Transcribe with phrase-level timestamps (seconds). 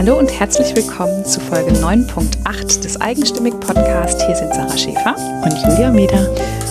[0.00, 4.18] Hallo und herzlich willkommen zu Folge 9.8 des Eigenstimmig Podcast.
[4.22, 5.14] Hier sind Sarah Schäfer
[5.44, 6.26] und Julia Meder.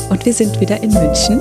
[0.09, 1.39] Und wir sind wieder in München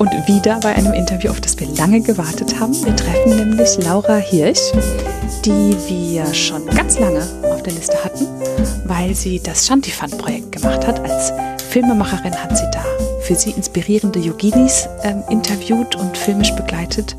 [0.00, 2.74] und wieder bei einem Interview, auf das wir lange gewartet haben.
[2.84, 4.72] Wir treffen nämlich Laura Hirsch,
[5.44, 8.26] die wir schon ganz lange auf der Liste hatten,
[8.86, 11.08] weil sie das Shantifan-Projekt gemacht hat.
[11.08, 11.32] Als
[11.70, 12.82] Filmemacherin hat sie da
[13.20, 17.14] für sie inspirierende Yoginis ähm, interviewt und filmisch begleitet.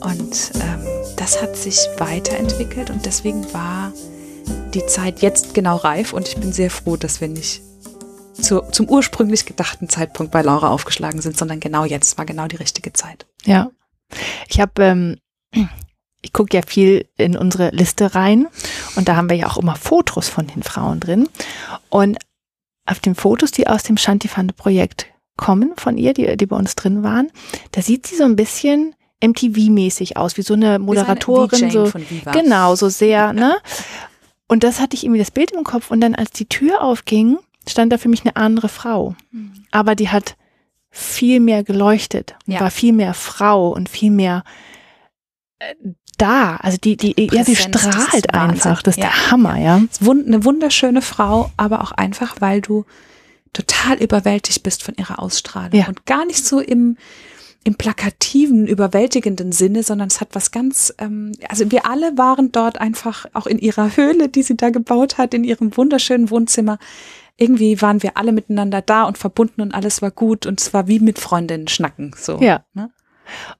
[0.00, 3.92] Und ähm, das hat sich weiterentwickelt und deswegen war
[4.74, 7.62] die Zeit jetzt genau reif und ich bin sehr froh, dass wir nicht
[8.32, 12.56] zu, zum ursprünglich gedachten Zeitpunkt bei Laura aufgeschlagen sind, sondern genau jetzt war genau die
[12.56, 13.26] richtige Zeit.
[13.44, 13.70] Ja,
[14.48, 15.16] ich habe, ähm,
[16.22, 18.48] ich gucke ja viel in unsere Liste rein
[18.96, 21.28] und da haben wir ja auch immer Fotos von den Frauen drin
[21.90, 22.18] und
[22.86, 25.06] auf den Fotos, die aus dem Shantifande-Projekt
[25.36, 27.30] kommen von ihr, die, die bei uns drin waren,
[27.72, 31.70] da sieht sie so ein bisschen MTV-mäßig aus, wie so eine Moderatorin.
[31.70, 31.90] So,
[32.32, 33.58] genau, so sehr, ne?
[34.46, 35.90] Und das hatte ich irgendwie das Bild im Kopf.
[35.90, 39.14] Und dann, als die Tür aufging, stand da für mich eine andere Frau.
[39.30, 39.52] Mhm.
[39.70, 40.36] Aber die hat
[40.90, 42.60] viel mehr geleuchtet, ja.
[42.60, 44.42] war viel mehr Frau und viel mehr
[45.58, 45.74] äh,
[46.16, 46.56] da.
[46.56, 48.82] Also die, die, Präsenz, ja, die strahlt das einfach.
[48.82, 49.10] Das ist ja.
[49.10, 49.82] der Hammer, ja.
[50.00, 52.84] Eine wunderschöne Frau, aber auch einfach, weil du
[53.52, 55.88] total überwältigt bist von ihrer Ausstrahlung ja.
[55.88, 56.96] und gar nicht so im
[57.64, 62.80] im plakativen, überwältigenden Sinne, sondern es hat was ganz, ähm, also wir alle waren dort
[62.80, 66.78] einfach auch in ihrer Höhle, die sie da gebaut hat, in ihrem wunderschönen Wohnzimmer.
[67.36, 70.88] Irgendwie waren wir alle miteinander da und verbunden und alles war gut und es war
[70.88, 72.14] wie mit Freundinnen schnacken.
[72.16, 72.38] So.
[72.40, 72.64] Ja.
[72.74, 72.90] Ne?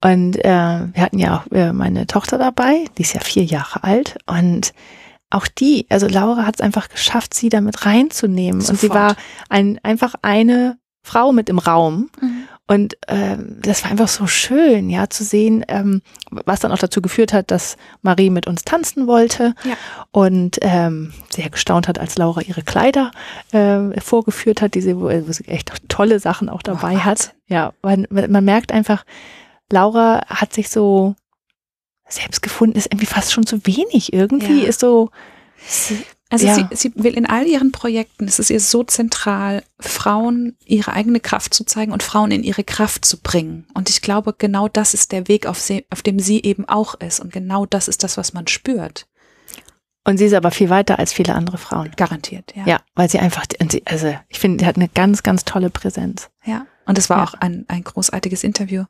[0.03, 3.85] Und äh, wir hatten ja auch äh, meine Tochter dabei, die ist ja vier Jahre
[3.85, 4.73] alt und
[5.31, 8.61] auch die, also Laura hat es einfach geschafft, sie damit reinzunehmen.
[8.61, 8.73] Sofort.
[8.73, 9.17] Und sie war
[9.51, 12.11] ein, einfach eine Frau mit im Raum.
[12.21, 12.49] Mhm.
[12.69, 17.01] Und ähm, das war einfach so schön, ja, zu sehen, ähm, was dann auch dazu
[17.01, 19.75] geführt hat, dass Marie mit uns tanzen wollte ja.
[20.13, 23.11] und ähm, sehr gestaunt hat, als Laura ihre Kleider
[23.53, 27.35] äh, vorgeführt hat, diese, wo, wo sie echt tolle Sachen auch dabei oh, hat.
[27.47, 29.05] Ja, weil man merkt einfach,
[29.71, 31.15] Laura hat sich so
[32.07, 34.13] selbst gefunden, ist irgendwie fast schon zu wenig.
[34.13, 34.69] Irgendwie ja.
[34.69, 35.11] ist so.
[36.31, 36.55] Also ja.
[36.55, 41.21] sie, sie will in all ihren Projekten, es ist ihr so zentral, Frauen ihre eigene
[41.21, 43.67] Kraft zu zeigen und Frauen in ihre Kraft zu bringen.
[43.73, 46.95] Und ich glaube, genau das ist der Weg, auf, sie, auf dem sie eben auch
[46.95, 47.21] ist.
[47.21, 49.07] Und genau das ist das, was man spürt.
[50.05, 51.91] Und sie ist aber viel weiter als viele andere Frauen.
[51.97, 52.65] Garantiert, ja.
[52.67, 53.45] Ja, weil sie einfach,
[53.85, 56.31] also ich finde, sie hat eine ganz, ganz tolle Präsenz.
[56.45, 56.67] Ja.
[56.87, 57.25] Und es war ja.
[57.25, 58.85] auch ein, ein großartiges Interview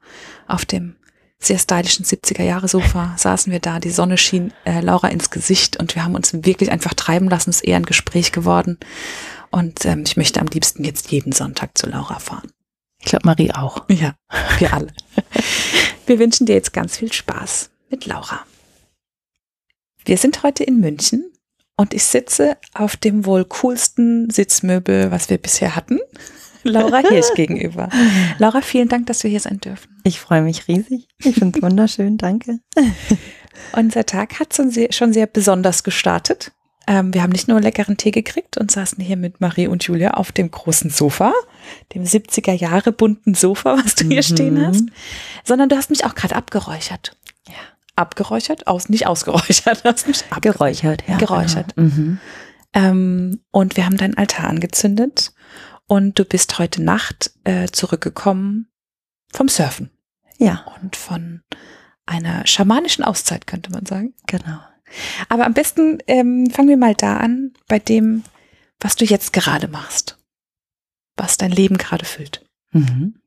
[0.47, 0.95] auf dem
[1.41, 5.77] sehr stylischen 70er Jahre Sofa saßen wir da, die Sonne schien äh, Laura ins Gesicht
[5.77, 8.79] und wir haben uns wirklich einfach treiben lassen, es ist eher ein Gespräch geworden.
[9.51, 12.51] Und ähm, ich möchte am liebsten jetzt jeden Sonntag zu Laura fahren.
[13.01, 13.85] Ich glaube, Marie auch.
[13.89, 14.15] Ja,
[14.59, 14.93] wir alle.
[16.07, 18.45] wir wünschen dir jetzt ganz viel Spaß mit Laura.
[20.05, 21.33] Wir sind heute in München
[21.77, 26.01] und ich sitze auf dem wohl coolsten Sitzmöbel, was wir bisher hatten.
[26.63, 27.89] Laura Hirsch gegenüber.
[28.39, 30.01] Laura, vielen Dank, dass wir hier sein dürfen.
[30.05, 31.09] Ich freue mich riesig.
[31.23, 32.19] Ich finde es wunderschön.
[32.19, 32.61] Danke.
[33.73, 36.53] Unser Tag hat schon sehr besonders gestartet.
[36.89, 40.13] Ähm, wir haben nicht nur leckeren Tee gekriegt und saßen hier mit Marie und Julia
[40.13, 41.35] auf dem großen Sofa,
[41.95, 44.23] dem 70er Jahre bunten Sofa, was du hier mhm.
[44.23, 44.85] stehen hast,
[45.45, 47.15] sondern du hast mich auch gerade abgeräuchert.
[47.47, 47.55] Ja.
[47.95, 51.19] Abgeräuchert, aus, nicht ausgeräuchert, hast mich abgeräuchert, ja.
[51.19, 51.77] Geräuchert.
[51.77, 51.89] Genau.
[51.89, 52.19] Mhm.
[52.73, 55.33] Ähm, und wir haben deinen Altar angezündet
[55.89, 58.69] und du bist heute Nacht äh, zurückgekommen
[59.33, 59.91] vom Surfen.
[60.37, 60.65] Ja.
[60.81, 61.43] Und von
[62.07, 64.15] einer schamanischen Auszeit, könnte man sagen.
[64.27, 64.61] Genau.
[65.29, 68.23] Aber am besten ähm, fangen wir mal da an, bei dem,
[68.81, 70.19] was du jetzt gerade machst.
[71.17, 72.45] Was dein Leben gerade füllt.
[72.71, 73.21] Mhm.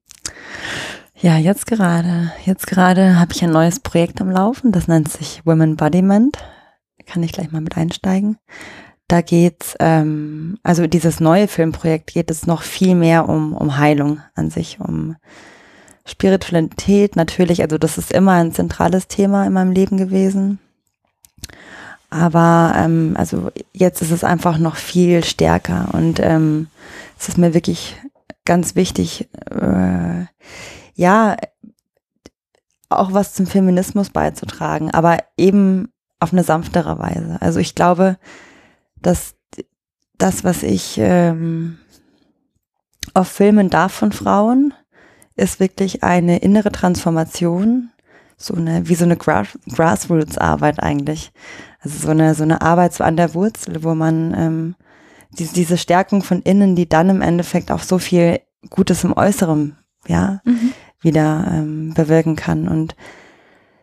[1.16, 5.46] Ja, jetzt gerade, jetzt gerade habe ich ein neues Projekt am Laufen, das nennt sich
[5.46, 6.38] Women Embodiment.
[7.06, 8.38] Kann ich gleich mal mit einsteigen.
[9.12, 14.22] Da geht's, ähm, also dieses neue Filmprojekt geht es noch viel mehr um, um Heilung
[14.36, 15.18] an sich, um
[16.06, 17.62] Spiritualität natürlich.
[17.62, 20.60] Also das ist immer ein zentrales Thema in meinem Leben gewesen.
[22.10, 26.68] Aber ähm, also jetzt ist es einfach noch viel stärker und ähm,
[27.20, 27.98] es ist mir wirklich
[28.46, 30.26] ganz wichtig, äh,
[30.96, 31.36] ja,
[32.88, 35.92] auch was zum Feminismus beizutragen, aber eben
[36.22, 37.42] auf eine sanftere Weise.
[37.42, 38.16] Also ich glaube,
[39.02, 39.36] dass
[40.18, 41.78] das, was ich ähm,
[43.14, 44.74] auf filmen darf von Frauen,
[45.36, 47.90] ist wirklich eine innere Transformation,
[48.38, 51.32] so eine, wie so eine Grass Grassroots-Arbeit eigentlich.
[51.80, 54.76] Also so eine, so eine Arbeit so an der Wurzel, wo man ähm,
[55.38, 58.40] die, diese Stärkung von innen, die dann im Endeffekt auch so viel
[58.70, 59.78] Gutes im Äußeren,
[60.08, 60.74] ja, mhm.
[61.00, 62.68] wieder ähm, bewirken kann.
[62.68, 62.96] Und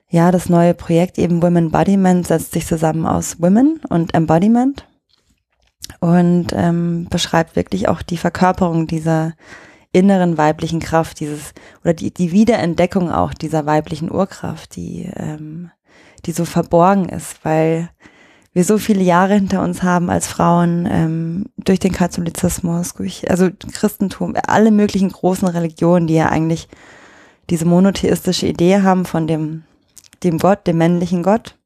[0.09, 4.87] ja, das neue Projekt eben Women Embodiment setzt sich zusammen aus Women und Embodiment
[6.01, 9.35] und ähm, beschreibt wirklich auch die Verkörperung dieser
[9.93, 11.53] inneren weiblichen Kraft, dieses
[11.83, 15.71] oder die, die Wiederentdeckung auch dieser weiblichen Urkraft, die, ähm,
[16.27, 17.89] die so verborgen ist, weil
[18.53, 23.49] wir so viele Jahre hinter uns haben als Frauen ähm, durch den Katholizismus, durch also
[23.73, 26.69] Christentum, alle möglichen großen Religionen, die ja eigentlich
[27.51, 29.65] diese monotheistische Idee haben von dem
[30.25, 31.57] dem Gott, dem männlichen Gott,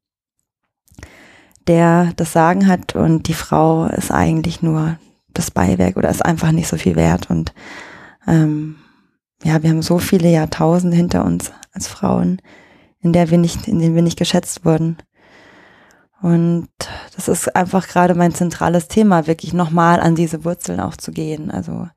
[1.67, 4.97] der das Sagen hat und die Frau ist eigentlich nur
[5.33, 7.29] das Beiwerk oder ist einfach nicht so viel wert.
[7.29, 7.53] Und
[8.27, 8.75] ähm,
[9.43, 12.41] ja, wir haben so viele Jahrtausende hinter uns als Frauen,
[13.01, 14.97] in der wir nicht, in denen wir nicht geschätzt wurden.
[16.21, 16.69] Und
[17.15, 21.51] das ist einfach gerade mein zentrales Thema, wirklich nochmal an diese Wurzeln auch zu gehen.
[21.51, 21.87] Also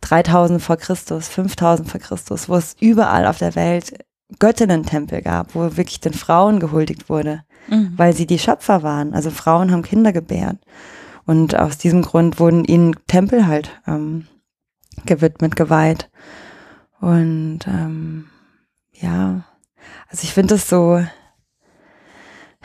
[0.00, 3.92] 3000 vor Christus, 5000 vor Christus, wo es überall auf der Welt
[4.38, 7.92] Göttinnen-Tempel gab, wo wirklich den Frauen gehuldigt wurde, mhm.
[7.96, 9.14] weil sie die Schöpfer waren.
[9.14, 10.56] Also Frauen haben Kinder gebärt.
[11.26, 14.26] Und aus diesem Grund wurden ihnen Tempel halt ähm,
[15.04, 16.10] gewidmet, geweiht.
[17.00, 18.26] Und ähm,
[18.92, 19.44] ja,
[20.08, 21.04] also ich finde es so,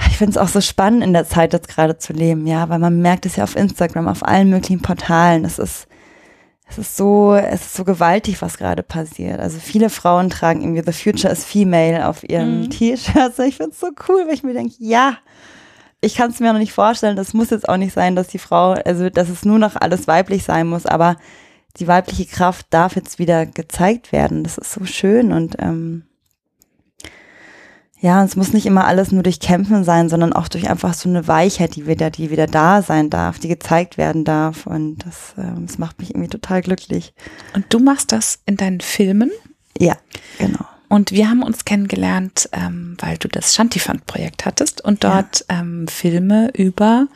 [0.07, 2.80] ich finde es auch so spannend in der Zeit jetzt gerade zu leben, ja, weil
[2.80, 5.46] man merkt es ja auf Instagram, auf allen möglichen Portalen.
[5.46, 5.88] Es ist
[6.74, 9.40] es ist so, es ist so gewaltig, was gerade passiert.
[9.40, 12.70] Also viele Frauen tragen irgendwie The Future is Female auf ihren mhm.
[12.72, 13.40] T-Shirts.
[13.40, 15.18] Ich finde es so cool, weil ich mir denke, ja,
[16.02, 17.16] ich kann es mir noch nicht vorstellen.
[17.16, 20.08] Das muss jetzt auch nicht sein, dass die Frau, also dass es nur noch alles
[20.08, 21.16] weiblich sein muss, aber
[21.78, 24.44] die weibliche Kraft darf jetzt wieder gezeigt werden.
[24.44, 26.04] Das ist so schön und ähm,
[28.03, 31.07] ja, es muss nicht immer alles nur durch Kämpfen sein, sondern auch durch einfach so
[31.07, 34.67] eine Weichheit, die wieder, die wieder da sein darf, die gezeigt werden darf.
[34.67, 37.13] Und das, äh, das macht mich irgendwie total glücklich.
[37.55, 39.31] Und du machst das in deinen Filmen?
[39.79, 39.95] Ja,
[40.38, 40.65] genau.
[40.89, 45.61] Und wir haben uns kennengelernt, ähm, weil du das Shantifund-Projekt hattest und dort ja.
[45.61, 47.07] ähm, Filme über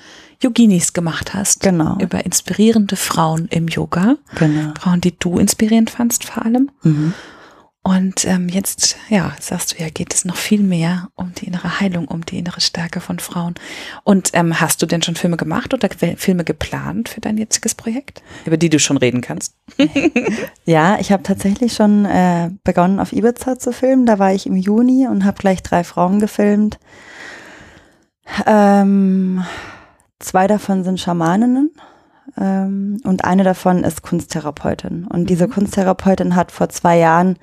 [0.42, 1.64] Yoginis gemacht hast.
[1.64, 1.98] Genau.
[2.00, 4.16] Über inspirierende Frauen im Yoga.
[4.36, 4.72] Genau.
[4.80, 6.72] Frauen, die du inspirierend fandst vor allem.
[6.84, 7.14] Mhm.
[7.88, 11.80] Und ähm, jetzt, ja, sagst du ja, geht es noch viel mehr um die innere
[11.80, 13.56] Heilung, um die innere Stärke von Frauen.
[14.04, 15.88] Und ähm, hast du denn schon Filme gemacht oder
[16.18, 19.56] Filme geplant für dein jetziges Projekt, über die du schon reden kannst?
[20.66, 24.06] ja, ich habe tatsächlich schon äh, begonnen, auf Ibiza zu filmen.
[24.06, 26.80] Da war ich im Juni und habe gleich drei Frauen gefilmt.
[28.46, 29.46] Ähm,
[30.20, 31.72] zwei davon sind Schamaninnen
[32.38, 35.08] ähm, und eine davon ist Kunsttherapeutin.
[35.08, 35.52] Und diese mhm.
[35.52, 37.38] Kunsttherapeutin hat vor zwei Jahren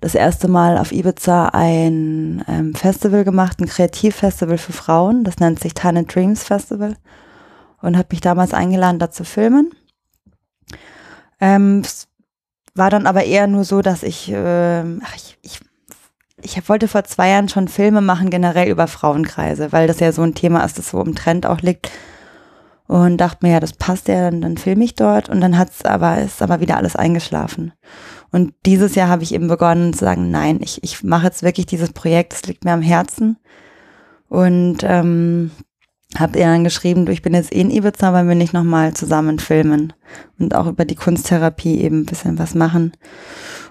[0.00, 5.24] das erste Mal auf Ibiza ein ähm, Festival gemacht, ein Kreativfestival für Frauen.
[5.24, 6.96] Das nennt sich Tiny Dreams Festival.
[7.80, 9.70] Und hat mich damals eingeladen, da zu filmen.
[11.40, 11.82] Ähm,
[12.74, 15.60] war dann aber eher nur so, dass ich, äh, ach, ich, ich,
[16.42, 20.22] ich wollte vor zwei Jahren schon Filme machen, generell über Frauenkreise, weil das ja so
[20.22, 21.90] ein Thema ist, das so im Trend auch liegt
[22.88, 25.84] und dachte mir, ja, das passt ja, dann, dann filme ich dort und dann hat's
[25.84, 27.72] aber, ist aber wieder alles eingeschlafen.
[28.30, 31.66] Und dieses Jahr habe ich eben begonnen zu sagen, nein, ich, ich mache jetzt wirklich
[31.66, 33.38] dieses Projekt, das liegt mir am Herzen.
[34.28, 35.50] Und ähm,
[36.16, 38.94] habe ihr dann geschrieben, du, ich bin jetzt eh in Ibiza, weil wir nicht nochmal
[38.94, 39.92] zusammen filmen
[40.38, 42.92] und auch über die Kunsttherapie eben ein bisschen was machen.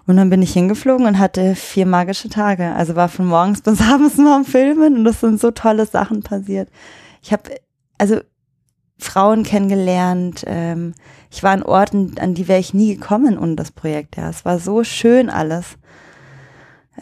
[0.05, 2.73] Und dann bin ich hingeflogen und hatte vier magische Tage.
[2.73, 6.21] Also war von morgens bis abends nur am Filmen und das sind so tolle Sachen
[6.21, 6.69] passiert.
[7.21, 7.43] Ich habe,
[7.97, 8.21] also
[8.99, 10.43] Frauen kennengelernt.
[10.47, 10.93] Ähm,
[11.31, 14.17] ich war an Orten, an die wäre ich nie gekommen ohne das Projekt.
[14.17, 15.77] Ja, es war so schön alles.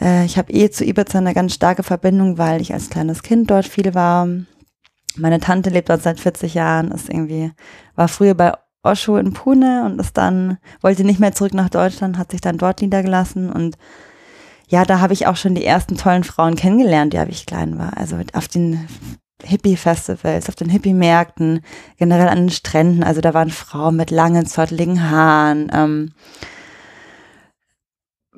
[0.00, 3.50] Äh, ich habe eh zu Ibiza eine ganz starke Verbindung, weil ich als kleines Kind
[3.50, 4.28] dort viel war.
[5.16, 7.52] Meine Tante lebt dort seit 40 Jahren, ist irgendwie,
[7.94, 12.18] war früher bei Osho in Pune und ist dann, wollte nicht mehr zurück nach Deutschland,
[12.18, 13.76] hat sich dann dort niedergelassen und
[14.68, 17.78] ja, da habe ich auch schon die ersten tollen Frauen kennengelernt, ja, wie ich klein
[17.78, 17.96] war.
[17.96, 18.86] Also auf den
[19.46, 21.60] Hippie-Festivals, auf den Hippie-Märkten,
[21.96, 23.02] generell an den Stränden.
[23.02, 26.12] Also da waren Frauen mit langen, zotteligen Haaren, ähm,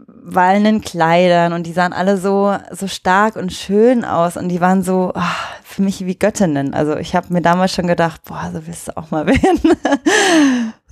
[0.07, 4.83] wallenden Kleidern und die sahen alle so, so stark und schön aus und die waren
[4.83, 5.21] so oh,
[5.65, 6.75] für mich wie Göttinnen.
[6.75, 9.77] Also ich habe mir damals schon gedacht, boah, so willst du auch mal werden.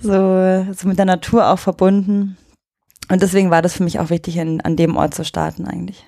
[0.01, 2.37] so, so mit der Natur auch verbunden.
[3.11, 6.05] Und deswegen war das für mich auch wichtig, in, an dem Ort zu starten eigentlich,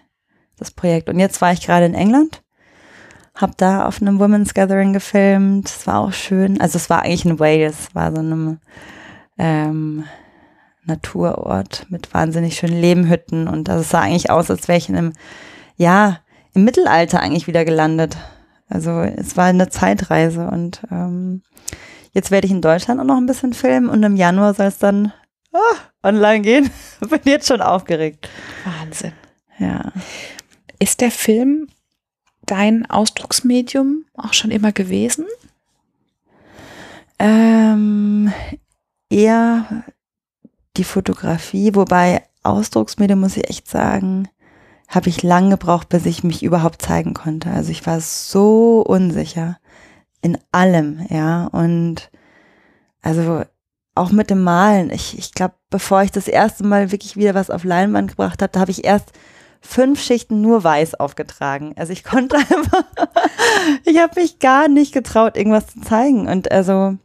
[0.57, 1.09] das Projekt.
[1.09, 2.43] Und jetzt war ich gerade in England
[3.39, 5.69] hab da auf einem Women's Gathering gefilmt.
[5.69, 6.61] Es war auch schön.
[6.61, 8.59] Also es war eigentlich in Wales, war so einem
[9.39, 10.05] ähm,
[10.85, 15.13] Naturort mit wahnsinnig schönen Lehmhütten und das sah eigentlich aus, als wäre ich in einem,
[15.77, 16.19] ja,
[16.55, 18.17] im Mittelalter eigentlich wieder gelandet.
[18.69, 21.43] Also es war eine Zeitreise und ähm,
[22.13, 24.79] jetzt werde ich in Deutschland auch noch ein bisschen filmen und im Januar soll es
[24.79, 25.13] dann
[25.53, 26.71] oh, online gehen.
[27.01, 28.29] Bin jetzt schon aufgeregt.
[28.65, 29.13] Wahnsinn.
[29.59, 29.93] Ja.
[30.81, 31.69] Ist der Film
[32.51, 35.27] dein Ausdrucksmedium auch schon immer gewesen?
[37.19, 38.33] Ähm,
[39.11, 39.85] eher
[40.77, 44.29] die Fotografie, wobei Ausdrucksmedium, muss ich echt sagen,
[44.89, 47.51] habe ich lange gebraucht, bis ich mich überhaupt zeigen konnte.
[47.51, 49.59] Also ich war so unsicher
[50.23, 51.47] in allem, ja.
[51.47, 52.11] Und
[53.03, 53.45] also
[53.95, 54.91] auch mit dem Malen.
[54.91, 58.53] Ich, ich glaube, bevor ich das erste Mal wirklich wieder was auf Leinwand gebracht habe,
[58.53, 59.13] da habe ich erst
[59.61, 61.75] fünf Schichten nur weiß aufgetragen.
[61.77, 62.85] Also ich konnte einfach,
[63.85, 66.29] ich habe mich gar nicht getraut, irgendwas zu zeigen.
[66.29, 66.97] Und also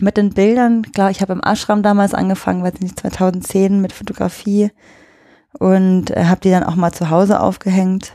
[0.00, 4.70] mit den Bildern, klar, ich habe im Ashram damals angefangen, weiß nicht, 2010 mit Fotografie
[5.58, 8.12] und äh, habe die dann auch mal zu Hause aufgehängt.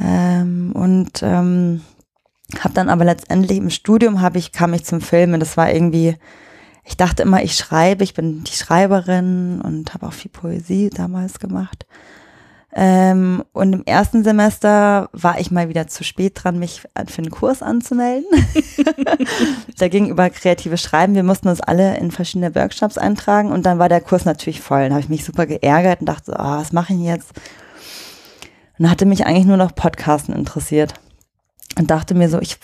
[0.00, 1.82] Ähm, und ähm,
[2.60, 5.40] habe dann aber letztendlich im Studium habe ich kam ich zum Filmen.
[5.40, 6.16] Das war irgendwie,
[6.84, 11.38] ich dachte immer, ich schreibe, ich bin die Schreiberin und habe auch viel Poesie damals
[11.38, 11.86] gemacht.
[12.74, 17.30] Ähm, und im ersten Semester war ich mal wieder zu spät dran, mich für einen
[17.30, 18.24] Kurs anzumelden.
[19.78, 21.14] da ging über kreatives Schreiben.
[21.14, 24.80] Wir mussten uns alle in verschiedene Workshops eintragen und dann war der Kurs natürlich voll.
[24.80, 27.32] Dann habe ich mich super geärgert und dachte, oh, was mache ich jetzt?
[28.78, 30.94] Und hatte mich eigentlich nur noch Podcasten interessiert
[31.78, 32.58] und dachte mir so, ich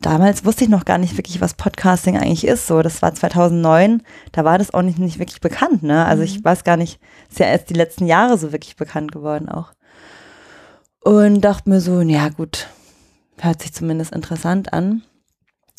[0.00, 2.66] damals wusste ich noch gar nicht wirklich, was Podcasting eigentlich ist.
[2.66, 4.02] So, das war 2009,
[4.32, 5.82] da war das auch nicht, nicht wirklich bekannt.
[5.82, 6.04] Ne?
[6.06, 6.44] Also ich mhm.
[6.44, 9.72] weiß gar nicht, ist ja erst die letzten Jahre so wirklich bekannt geworden auch.
[11.00, 12.68] Und dachte mir so, ja gut,
[13.38, 15.02] hört sich zumindest interessant an.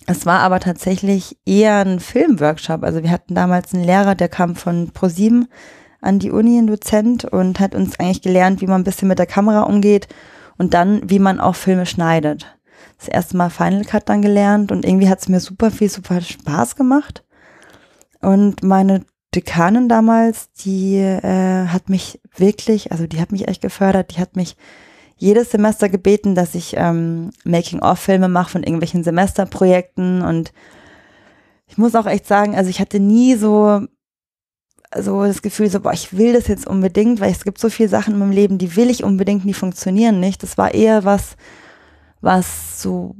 [0.05, 2.83] Es war aber tatsächlich eher ein Filmworkshop.
[2.83, 5.47] Also wir hatten damals einen Lehrer, der kam von ProSieben
[6.01, 9.17] an die Uni, ein Dozent und hat uns eigentlich gelernt, wie man ein bisschen mit
[9.17, 10.07] der Kamera umgeht
[10.59, 12.55] und dann, wie man auch Filme schneidet
[12.97, 16.21] das erste Mal Final Cut dann gelernt und irgendwie hat es mir super viel, super
[16.21, 17.23] Spaß gemacht.
[18.21, 24.15] Und meine Dekanin damals, die äh, hat mich wirklich, also die hat mich echt gefördert,
[24.15, 24.55] die hat mich
[25.17, 30.51] jedes Semester gebeten, dass ich ähm, Making-of-Filme mache von irgendwelchen Semesterprojekten und
[31.67, 33.85] ich muss auch echt sagen, also ich hatte nie so
[34.97, 37.89] so das Gefühl, so, boah, ich will das jetzt unbedingt, weil es gibt so viele
[37.89, 40.41] Sachen in meinem Leben, die will ich unbedingt, die funktionieren nicht.
[40.43, 41.35] Das war eher was,
[42.25, 43.15] was so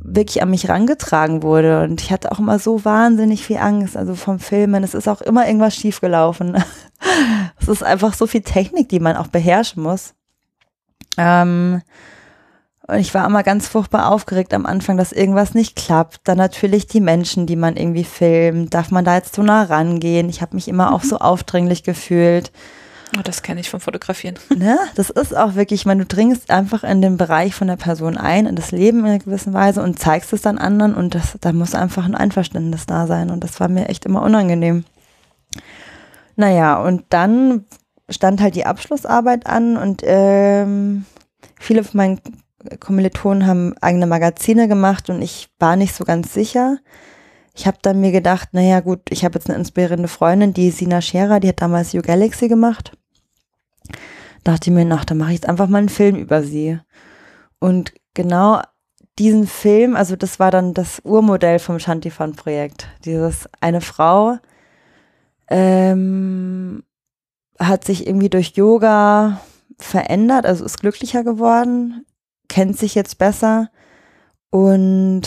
[0.00, 1.82] wirklich an mich rangetragen wurde.
[1.82, 4.84] Und ich hatte auch immer so wahnsinnig viel Angst, also vom Filmen.
[4.84, 6.56] Es ist auch immer irgendwas schiefgelaufen.
[7.60, 10.14] es ist einfach so viel Technik, die man auch beherrschen muss.
[11.16, 11.82] Ähm,
[12.86, 16.20] und ich war immer ganz furchtbar aufgeregt am Anfang, dass irgendwas nicht klappt.
[16.24, 18.72] Dann natürlich die Menschen, die man irgendwie filmt.
[18.72, 20.30] Darf man da jetzt so nah rangehen?
[20.30, 21.22] Ich habe mich immer auch so mhm.
[21.22, 22.50] aufdringlich gefühlt.
[23.16, 24.38] Oh, das kenne ich vom Fotografieren.
[24.56, 24.76] Ne?
[24.96, 28.16] Das ist auch wirklich, ich meine, du dringst einfach in den Bereich von der Person
[28.16, 31.38] ein, in das Leben in einer gewissen Weise und zeigst es dann anderen und das,
[31.40, 34.84] da muss einfach ein Einverständnis da sein und das war mir echt immer unangenehm.
[36.36, 37.64] Naja, und dann
[38.10, 41.04] stand halt die Abschlussarbeit an und ähm,
[41.58, 42.20] viele von meinen
[42.80, 46.78] Kommilitonen haben eigene Magazine gemacht und ich war nicht so ganz sicher.
[47.54, 51.00] Ich habe dann mir gedacht, naja gut, ich habe jetzt eine inspirierende Freundin, die Sina
[51.00, 52.97] Scherer, die hat damals You Galaxy gemacht
[54.44, 56.78] dachte mir, nach, dann mache ich jetzt einfach mal einen Film über sie.
[57.58, 58.62] Und genau
[59.18, 62.88] diesen Film, also das war dann das Urmodell vom Shantifan-Projekt.
[63.04, 64.38] Dieses eine Frau
[65.48, 66.84] ähm,
[67.58, 69.40] hat sich irgendwie durch Yoga
[69.78, 72.04] verändert, also ist glücklicher geworden,
[72.48, 73.70] kennt sich jetzt besser
[74.50, 75.22] und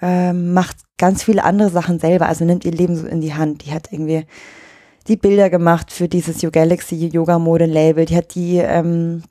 [0.00, 3.64] ähm, macht ganz viele andere Sachen selber, also nimmt ihr Leben so in die Hand.
[3.64, 4.26] Die hat irgendwie
[5.08, 8.04] die Bilder gemacht für dieses You Galaxy Yoga Mode Label.
[8.04, 9.22] Die hat die, ähm,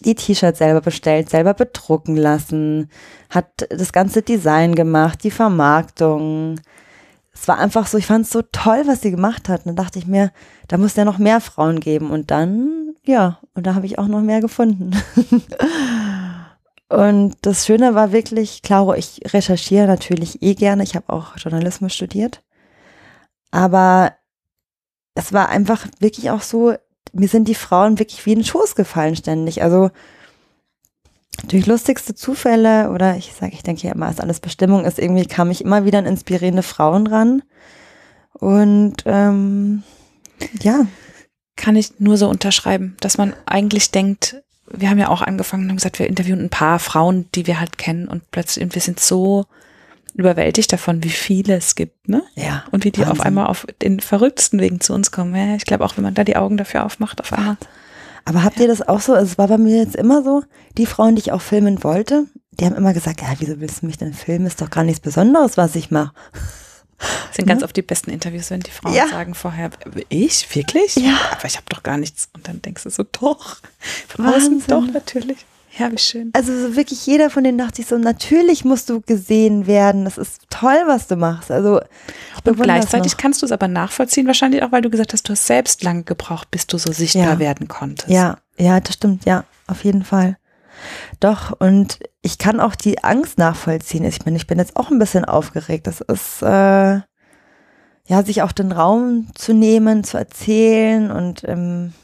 [0.00, 2.90] die T-Shirts selber bestellt, selber bedrucken lassen,
[3.28, 6.60] hat das ganze Design gemacht, die Vermarktung.
[7.32, 9.60] Es war einfach so, ich fand es so toll, was sie gemacht hat.
[9.60, 10.32] Und dann dachte ich mir,
[10.68, 12.10] da muss ja noch mehr Frauen geben.
[12.10, 14.90] Und dann, ja, und da habe ich auch noch mehr gefunden.
[16.88, 20.82] und das Schöne war wirklich, Claro, ich recherchiere natürlich eh gerne.
[20.82, 22.42] Ich habe auch Journalismus studiert.
[23.52, 24.12] Aber
[25.14, 26.74] es war einfach wirklich auch so,
[27.12, 29.62] mir sind die Frauen wirklich wie in den Schoß gefallen ständig.
[29.62, 29.90] Also
[31.46, 35.26] durch lustigste Zufälle oder ich sage, ich denke ja immer, ist alles Bestimmung ist, irgendwie
[35.26, 37.42] kam ich immer wieder an inspirierende Frauen ran.
[38.34, 39.82] Und ähm,
[40.62, 40.86] ja.
[41.56, 45.76] Kann ich nur so unterschreiben, dass man eigentlich denkt, wir haben ja auch angefangen und
[45.76, 49.44] gesagt, wir interviewen ein paar Frauen, die wir halt kennen und plötzlich, wir sind so
[50.14, 52.22] überwältigt davon, wie viele es gibt, ne?
[52.34, 52.64] Ja.
[52.70, 53.18] Und wie die Wahnsinn.
[53.18, 55.34] auf einmal auf den verrücktesten Wegen zu uns kommen.
[55.34, 57.56] Ja, ich glaube auch, wenn man da die Augen dafür aufmacht, auf einmal.
[58.24, 59.14] Aber habt ihr das auch so?
[59.14, 60.42] Also es war bei mir jetzt immer so,
[60.76, 63.86] die Frauen, die ich auch filmen wollte, die haben immer gesagt, ja, wieso willst du
[63.86, 64.46] mich denn filmen?
[64.46, 66.12] Ist doch gar nichts Besonderes, was ich mache.
[67.32, 69.08] Sind ganz oft die besten Interviews, wenn die Frauen ja.
[69.08, 69.70] sagen vorher,
[70.10, 70.54] ich?
[70.54, 70.96] Wirklich?
[70.96, 71.16] Ja.
[71.32, 72.28] Aber ich habe doch gar nichts.
[72.34, 73.56] Und dann denkst du so, doch.
[74.08, 75.46] Von außen doch, natürlich.
[75.80, 76.30] Ja, wie schön.
[76.34, 80.04] Also so wirklich jeder von denen dachte ich so, natürlich musst du gesehen werden.
[80.04, 81.50] Das ist toll, was du machst.
[81.50, 81.80] Also
[82.44, 85.46] und gleichzeitig kannst du es aber nachvollziehen, wahrscheinlich auch, weil du gesagt hast, du hast
[85.46, 87.38] selbst lange gebraucht, bis du so sichtbar ja.
[87.38, 88.10] werden konntest.
[88.10, 90.36] Ja, ja, das stimmt, ja, auf jeden Fall.
[91.18, 94.04] Doch, und ich kann auch die Angst nachvollziehen.
[94.04, 95.86] Ich meine, ich bin jetzt auch ein bisschen aufgeregt.
[95.86, 97.00] Das ist, äh,
[98.06, 101.94] ja, sich auch den Raum zu nehmen, zu erzählen und ähm,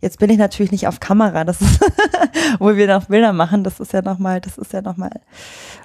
[0.00, 1.80] Jetzt bin ich natürlich nicht auf Kamera, das ist,
[2.58, 5.20] wo wir noch Bilder machen, das ist ja nochmal, das ist ja nochmal.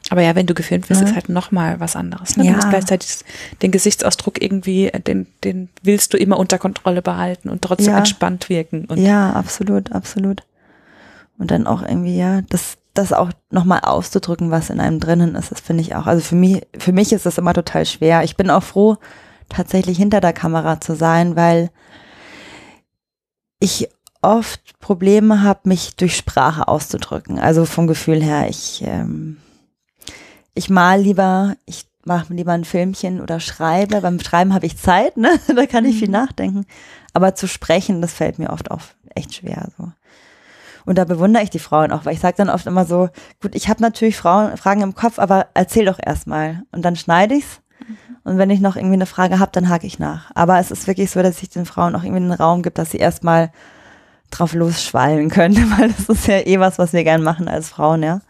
[0.09, 1.07] Aber ja, wenn du gefilmt wirst, ja.
[1.07, 2.35] ist halt nochmal was anderes.
[2.35, 2.43] Ne?
[2.43, 2.51] Ja.
[2.51, 3.19] Du musst gleichzeitig
[3.61, 7.99] den Gesichtsausdruck irgendwie, den, den willst du immer unter Kontrolle behalten und trotzdem ja.
[7.99, 8.87] entspannt wirken.
[8.95, 10.43] Ja, absolut, absolut.
[11.37, 15.51] Und dann auch irgendwie, ja, das, das auch nochmal auszudrücken, was in einem drinnen ist,
[15.51, 16.05] das finde ich auch.
[16.05, 18.23] Also für mich, für mich ist das immer total schwer.
[18.23, 18.97] Ich bin auch froh,
[19.47, 21.69] tatsächlich hinter der Kamera zu sein, weil
[23.59, 23.89] ich
[24.21, 27.39] oft Probleme habe, mich durch Sprache auszudrücken.
[27.39, 29.37] Also vom Gefühl her, ich, ähm,
[30.53, 34.01] ich mal lieber, ich mache lieber ein Filmchen oder schreibe.
[34.01, 35.39] Beim Schreiben habe ich Zeit, ne?
[35.55, 36.13] da kann ich viel mhm.
[36.13, 36.65] nachdenken.
[37.13, 39.67] Aber zu sprechen, das fällt mir oft auf echt schwer.
[39.77, 39.91] So.
[40.85, 43.09] Und da bewundere ich die Frauen auch, weil ich sage dann oft immer so,
[43.41, 46.63] gut, ich habe natürlich Frauen, Fragen im Kopf, aber erzähl doch erstmal.
[46.71, 47.61] Und dann schneide ich's.
[47.87, 47.97] Mhm.
[48.23, 50.31] Und wenn ich noch irgendwie eine Frage habe, dann hake ich nach.
[50.35, 52.91] Aber es ist wirklich so, dass ich den Frauen auch irgendwie einen Raum gibt, dass
[52.91, 53.51] sie erstmal
[54.31, 58.03] drauf losschwallen könnte, weil das ist ja eh was, was wir gern machen als Frauen,
[58.03, 58.21] ja.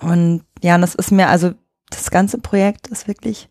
[0.00, 1.52] Und ja, das ist mir, also
[1.90, 3.48] das ganze Projekt ist wirklich,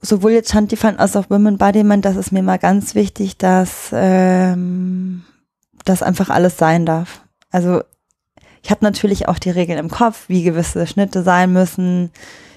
[0.00, 3.90] sowohl jetzt Shantifan als auch Women Body Man, das ist mir mal ganz wichtig, dass
[3.92, 5.24] ähm,
[5.84, 7.22] das einfach alles sein darf.
[7.50, 7.82] Also
[8.62, 12.10] ich habe natürlich auch die Regeln im Kopf, wie gewisse Schnitte sein müssen,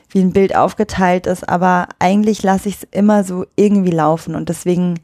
[0.10, 4.50] wie ein Bild aufgeteilt ist, aber eigentlich lasse ich es immer so irgendwie laufen und
[4.50, 5.00] deswegen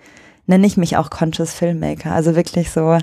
[0.50, 2.12] nenne ich mich auch Conscious Filmmaker.
[2.12, 2.98] Also wirklich so,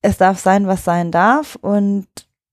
[0.00, 2.06] es darf sein, was sein darf und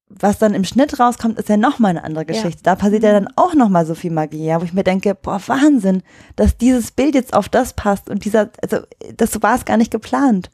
[0.10, 2.62] was dann im Schnitt rauskommt, ist ja nochmal eine andere Geschichte.
[2.63, 2.63] Ja.
[2.63, 3.25] Da passiert ja mhm.
[3.25, 6.03] dann auch nochmal so viel Magie, ja, wo ich mir denke, boah, Wahnsinn,
[6.36, 8.79] dass dieses Bild jetzt auf das passt und dieser, also
[9.15, 10.51] das war es gar nicht geplant.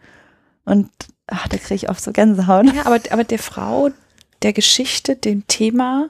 [0.65, 0.89] Und
[1.27, 2.73] ach, da kriege ich oft so Gänsehaut.
[2.73, 3.89] Ja, aber, aber der Frau,
[4.43, 6.09] der Geschichte, dem Thema,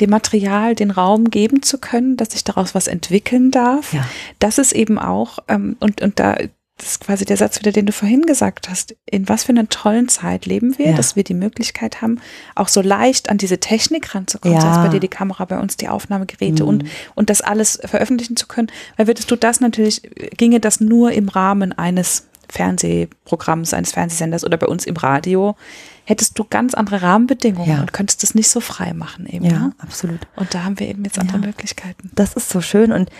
[0.00, 3.92] dem Material den Raum geben zu können, dass sich daraus was entwickeln darf.
[3.92, 4.04] Ja.
[4.38, 6.36] Das ist eben auch, ähm, und, und da
[6.76, 8.96] das ist quasi der Satz wieder, den du vorhin gesagt hast.
[9.08, 10.96] In was für einer tollen Zeit leben wir, ja.
[10.96, 12.20] dass wir die Möglichkeit haben,
[12.56, 14.58] auch so leicht an diese Technik ranzukommen.
[14.58, 14.60] Ja.
[14.60, 16.68] Sei es bei dir die Kamera, bei uns die Aufnahmegeräte mhm.
[16.68, 18.72] und, und das alles veröffentlichen zu können.
[18.96, 20.02] Weil würdest du das natürlich,
[20.36, 25.56] ginge das nur im Rahmen eines Fernsehprogramms, eines Fernsehsenders oder bei uns im Radio,
[26.04, 27.80] hättest du ganz andere Rahmenbedingungen ja.
[27.80, 29.44] und könntest das nicht so frei machen eben.
[29.44, 29.72] Ja, ne?
[29.78, 30.20] absolut.
[30.36, 31.46] Und da haben wir eben jetzt andere ja.
[31.46, 32.10] Möglichkeiten.
[32.14, 33.10] Das ist so schön und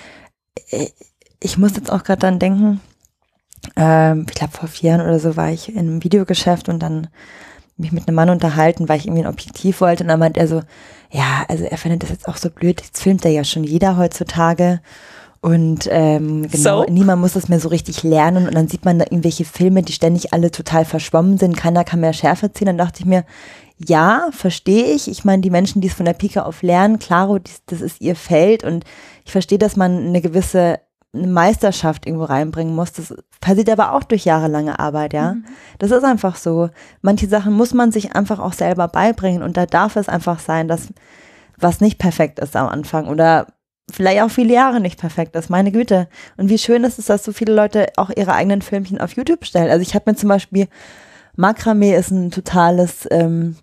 [0.71, 0.89] äh,
[1.41, 2.81] ich muss jetzt auch gerade dann denken,
[3.77, 7.09] ähm, ich glaube vor vier Jahren oder so war ich in einem Videogeschäft und dann
[7.77, 10.47] mich mit einem Mann unterhalten, weil ich irgendwie ein Objektiv wollte und dann meint er
[10.47, 10.63] so,
[11.11, 13.97] ja, also er findet das jetzt auch so blöd, jetzt filmt er ja schon jeder
[13.97, 14.81] heutzutage
[15.44, 16.90] und ähm, genau, so.
[16.90, 19.92] niemand muss das mehr so richtig lernen und dann sieht man da irgendwelche Filme, die
[19.92, 22.64] ständig alle total verschwommen sind, keiner kann mehr Schärfe ziehen.
[22.64, 23.26] Dann dachte ich mir,
[23.76, 25.07] ja, verstehe ich.
[25.07, 28.16] Ich meine, die Menschen, die es von der Pike auf lernen, klaro, das ist ihr
[28.16, 28.85] Feld und
[29.26, 30.80] ich verstehe, dass man eine gewisse
[31.12, 32.92] Meisterschaft irgendwo reinbringen muss.
[32.92, 35.35] Das passiert aber auch durch jahrelange Arbeit, ja.
[35.35, 35.44] Mhm.
[35.78, 36.70] Das ist einfach so.
[37.02, 40.68] Manche Sachen muss man sich einfach auch selber beibringen und da darf es einfach sein,
[40.68, 40.88] dass
[41.59, 43.48] was nicht perfekt ist am Anfang oder
[43.90, 46.09] vielleicht auch viele Jahre nicht perfekt ist, meine Güte.
[46.37, 49.44] Und wie schön ist es, dass so viele Leute auch ihre eigenen Filmchen auf YouTube
[49.44, 49.70] stellen.
[49.70, 50.68] Also ich habe mir zum Beispiel,
[51.37, 53.57] Makramee ist ein totales ähm,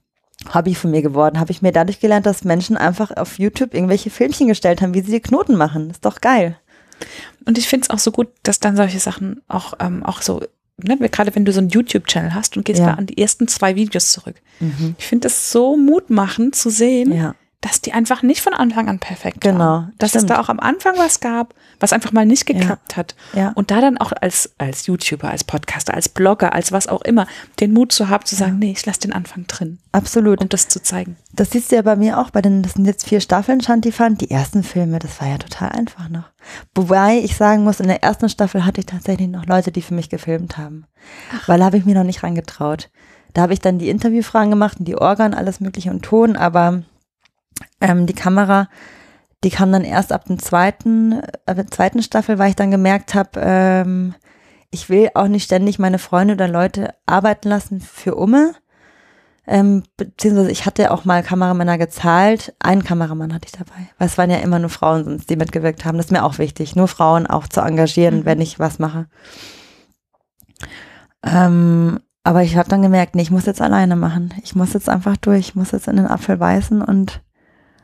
[0.53, 1.39] Hobby von mir geworden.
[1.39, 5.01] Habe ich mir dadurch gelernt, dass Menschen einfach auf YouTube irgendwelche Filmchen gestellt haben, wie
[5.01, 5.89] sie die Knoten machen.
[5.89, 6.57] Ist doch geil.
[7.45, 10.41] Und ich finde es auch so gut, dass dann solche Sachen auch, ähm, auch so
[10.83, 12.87] Ne, gerade wenn du so einen YouTube-Channel hast und gehst ja.
[12.87, 14.41] da an die ersten zwei Videos zurück.
[14.59, 14.95] Mhm.
[14.97, 18.97] Ich finde das so mutmachend zu sehen, ja dass die einfach nicht von Anfang an
[18.97, 19.93] perfekt genau, waren.
[19.99, 20.23] Dass stimmt.
[20.23, 22.97] es da auch am Anfang was gab, was einfach mal nicht geklappt ja.
[22.97, 23.15] hat.
[23.33, 23.51] Ja.
[23.53, 27.27] Und da dann auch als, als YouTuber, als Podcaster, als Blogger, als was auch immer,
[27.59, 28.57] den Mut zu haben, zu sagen, ja.
[28.57, 29.77] nee, ich lasse den Anfang drin.
[29.91, 30.41] Absolut.
[30.41, 31.17] Um das zu zeigen.
[31.33, 34.15] Das siehst du ja bei mir auch, bei den, das sind jetzt vier Staffeln Shantifan.
[34.15, 36.31] Die ersten Filme, das war ja total einfach noch.
[36.73, 39.93] Wobei ich sagen muss, in der ersten Staffel hatte ich tatsächlich noch Leute, die für
[39.93, 40.85] mich gefilmt haben.
[41.35, 41.47] Ach.
[41.47, 42.89] Weil da habe ich mir noch nicht rangetraut.
[43.33, 46.83] Da habe ich dann die Interviewfragen gemacht und die Organ, alles mögliche und Ton, aber
[47.81, 48.69] ähm, die Kamera,
[49.43, 53.15] die kam dann erst ab dem zweiten, ab der zweiten Staffel, weil ich dann gemerkt
[53.15, 54.15] habe, ähm,
[54.69, 58.53] ich will auch nicht ständig meine Freunde oder Leute arbeiten lassen für Umme.
[59.47, 62.53] Ähm, beziehungsweise ich hatte auch mal Kameramänner gezahlt.
[62.59, 63.89] Einen Kameramann hatte ich dabei.
[63.97, 65.97] Weil es waren ja immer nur Frauen sonst, die mitgewirkt haben.
[65.97, 68.25] Das ist mir auch wichtig, nur Frauen auch zu engagieren, mhm.
[68.25, 69.07] wenn ich was mache.
[71.23, 74.33] Ähm, aber ich habe dann gemerkt, nee, ich muss jetzt alleine machen.
[74.43, 77.21] Ich muss jetzt einfach durch, ich muss jetzt in den Apfel beißen und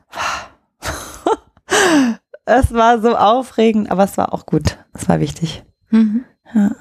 [2.46, 4.78] es war so aufregend, aber es war auch gut.
[4.94, 5.64] Es war wichtig.
[5.90, 6.26] Mhm.
[6.54, 6.72] Ja,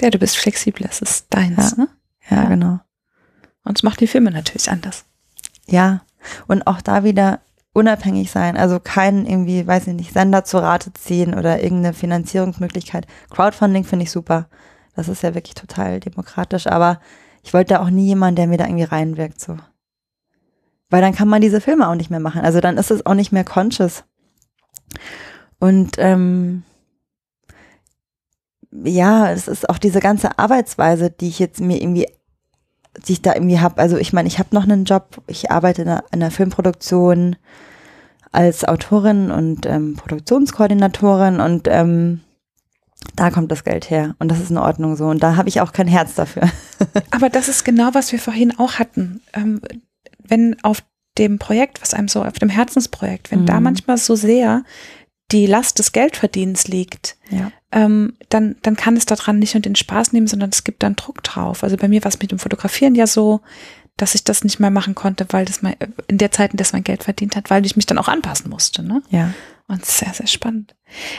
[0.00, 1.76] Ja, du bist flexibel, es ist deins, Ja.
[1.84, 1.88] ne?
[2.30, 2.48] ja, Ja.
[2.48, 2.80] genau.
[3.64, 5.04] Und es macht die Filme natürlich anders.
[5.66, 6.02] Ja,
[6.46, 7.40] und auch da wieder
[7.72, 13.06] unabhängig sein, also keinen irgendwie, weiß ich nicht, Sender zu Rate ziehen oder irgendeine Finanzierungsmöglichkeit.
[13.30, 14.48] Crowdfunding finde ich super.
[14.94, 17.00] Das ist ja wirklich total demokratisch, aber
[17.42, 19.58] ich wollte da auch nie jemanden, der mir da irgendwie reinwirkt, so.
[20.90, 22.42] Weil dann kann man diese Filme auch nicht mehr machen.
[22.42, 24.04] Also dann ist es auch nicht mehr conscious.
[25.58, 26.62] Und ähm,
[28.70, 32.06] ja, es ist auch diese ganze Arbeitsweise, die ich jetzt mir irgendwie
[33.06, 33.80] die ich da irgendwie habe.
[33.80, 35.22] Also ich meine, ich habe noch einen Job.
[35.26, 37.36] Ich arbeite in einer, in einer Filmproduktion
[38.32, 42.20] als Autorin und ähm, Produktionskoordinatorin und ähm,
[43.14, 45.60] da kommt das Geld her und das ist in Ordnung so und da habe ich
[45.60, 46.42] auch kein Herz dafür.
[47.10, 49.22] Aber das ist genau, was wir vorhin auch hatten.
[49.32, 49.60] Ähm,
[50.28, 50.82] wenn auf
[51.18, 53.62] dem Projekt, was einem so, auf dem Herzensprojekt, wenn da Mhm.
[53.64, 54.64] manchmal so sehr
[55.32, 57.50] die Last des Geldverdienens liegt, Ja.
[57.72, 60.94] ähm, dann, dann kann es daran nicht nur den Spaß nehmen, sondern es gibt dann
[60.94, 61.64] Druck drauf.
[61.64, 63.40] Also bei mir war es mit dem Fotografieren ja so,
[63.96, 65.74] dass ich das nicht mehr machen konnte, weil das mein,
[66.06, 68.08] in der Zeit, in der es mein Geld verdient hat, weil ich mich dann auch
[68.08, 68.82] anpassen musste.
[68.82, 69.02] Ne?
[69.10, 69.32] Ja.
[69.68, 70.76] Und es ist sehr, sehr spannend.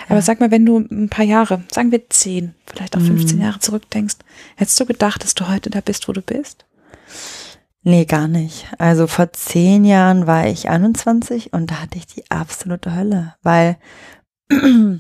[0.08, 3.44] Aber sag mal, wenn du ein paar Jahre, sagen wir zehn, vielleicht auch 15 Mhm.
[3.44, 4.18] Jahre zurückdenkst,
[4.56, 6.66] hättest du gedacht, dass du heute da bist, wo du bist?
[7.88, 8.68] Nee, gar nicht.
[8.80, 13.78] Also vor zehn Jahren war ich 21 und da hatte ich die absolute Hölle, weil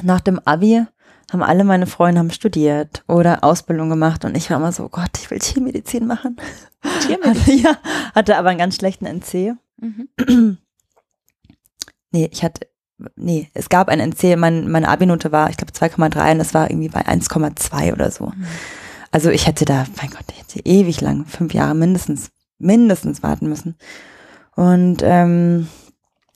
[0.00, 0.84] nach dem Abi
[1.32, 5.10] haben alle meine Freunde haben studiert oder Ausbildung gemacht und ich war immer so, Gott,
[5.16, 6.36] ich will Tiermedizin machen.
[6.84, 7.78] Hatte, ja,
[8.14, 9.56] hatte aber einen ganz schlechten NC.
[9.80, 10.58] Mhm.
[12.12, 12.68] Nee, ich hatte,
[13.16, 16.70] nee, es gab ein NC, mein, meine Abi-Note war, ich glaube, 2,3 und das war
[16.70, 18.32] irgendwie bei 1,2 oder so.
[19.14, 23.48] Also ich hätte da, mein Gott, ich hätte ewig lang, fünf Jahre mindestens, mindestens warten
[23.48, 23.76] müssen.
[24.56, 25.68] Und ähm,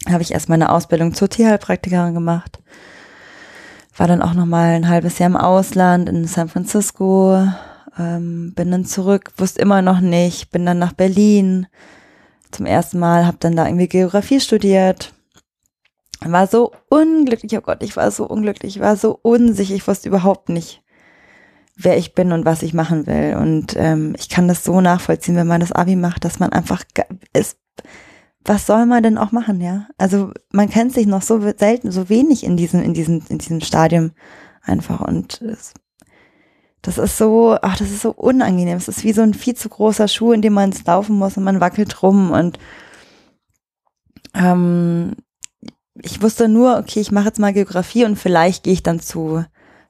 [0.08, 2.60] habe ich erst meine Ausbildung zur Tierheilpraktikerin gemacht.
[3.96, 7.48] War dann auch noch mal ein halbes Jahr im Ausland in San Francisco.
[7.98, 10.52] Ähm, bin dann zurück, wusste immer noch nicht.
[10.52, 11.66] Bin dann nach Berlin
[12.52, 15.12] zum ersten Mal, habe dann da irgendwie Geografie studiert.
[16.20, 20.08] War so unglücklich, oh Gott, ich war so unglücklich, ich war so unsicher, ich wusste
[20.08, 20.80] überhaupt nicht,
[21.78, 23.36] wer ich bin und was ich machen will.
[23.36, 26.82] Und ähm, ich kann das so nachvollziehen, wenn man das Abi macht, dass man einfach
[27.32, 27.56] ist.
[28.44, 29.86] Was soll man denn auch machen, ja?
[29.96, 33.60] Also man kennt sich noch so selten, so wenig in diesem, in diesem, in diesem
[33.60, 34.12] Stadium
[34.62, 35.00] einfach.
[35.00, 35.74] Und es,
[36.82, 38.76] das ist so, ach, das ist so unangenehm.
[38.76, 41.36] Es ist wie so ein viel zu großer Schuh, in dem man es laufen muss
[41.36, 42.58] und man wackelt rum und
[44.34, 45.12] ähm,
[46.00, 49.44] ich wusste nur, okay, ich mache jetzt mal Geografie und vielleicht gehe ich dann zu,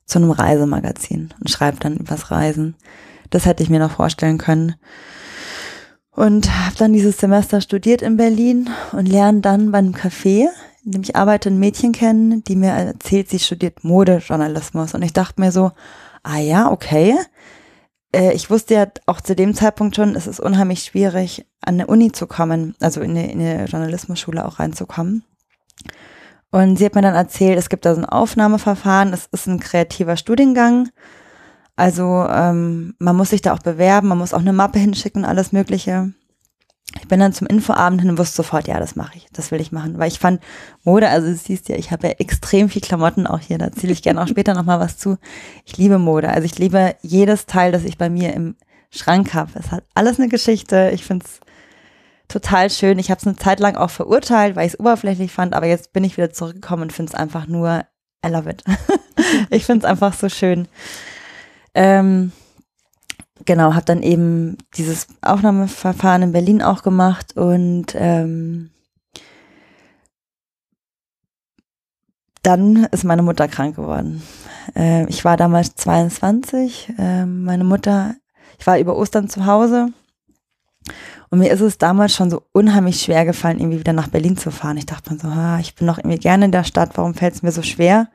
[0.08, 2.74] zu einem Reisemagazin und schreibe dann übers Reisen.
[3.30, 4.74] Das hätte ich mir noch vorstellen können.
[6.10, 10.48] Und habe dann dieses Semester studiert in Berlin und lerne dann bei einem Café,
[10.84, 14.94] in dem ich arbeite, ein Mädchen kennen, die mir erzählt, sie studiert Modejournalismus.
[14.94, 15.70] Und ich dachte mir so,
[16.24, 17.14] ah ja, okay.
[18.12, 21.86] Äh, ich wusste ja auch zu dem Zeitpunkt schon, es ist unheimlich schwierig, an eine
[21.86, 25.22] Uni zu kommen, also in eine, in eine Journalismusschule auch reinzukommen.
[26.50, 29.60] Und sie hat mir dann erzählt, es gibt da so ein Aufnahmeverfahren, es ist ein
[29.60, 30.88] kreativer Studiengang.
[31.76, 35.52] Also ähm, man muss sich da auch bewerben, man muss auch eine Mappe hinschicken alles
[35.52, 36.12] Mögliche.
[36.96, 39.60] Ich bin dann zum Infoabend hin und wusste sofort, ja, das mache ich, das will
[39.60, 39.98] ich machen.
[39.98, 40.42] Weil ich fand
[40.84, 43.92] Mode, also du siehst ja, ich habe ja extrem viel Klamotten auch hier, da erzähle
[43.92, 45.18] ich gerne auch später nochmal was zu.
[45.66, 48.56] Ich liebe Mode, also ich liebe jedes Teil, das ich bei mir im
[48.90, 49.50] Schrank habe.
[49.54, 51.40] Es hat alles eine Geschichte, ich finde es
[52.28, 52.98] total schön.
[52.98, 55.92] Ich habe es eine Zeit lang auch verurteilt, weil ich es oberflächlich fand, aber jetzt
[55.92, 57.84] bin ich wieder zurückgekommen und finde es einfach nur,
[58.24, 58.62] I love it.
[59.50, 60.68] ich finde es einfach so schön.
[61.74, 62.32] Ähm,
[63.44, 68.70] genau, habe dann eben dieses Aufnahmeverfahren in Berlin auch gemacht und ähm,
[72.42, 74.22] dann ist meine Mutter krank geworden.
[74.76, 78.14] Äh, ich war damals 22, äh, meine Mutter,
[78.58, 79.92] ich war über Ostern zu Hause
[81.30, 84.50] und mir ist es damals schon so unheimlich schwer gefallen, irgendwie wieder nach Berlin zu
[84.50, 84.76] fahren.
[84.76, 87.34] Ich dachte mir so, ah, ich bin doch irgendwie gerne in der Stadt, warum fällt
[87.34, 88.08] es mir so schwer?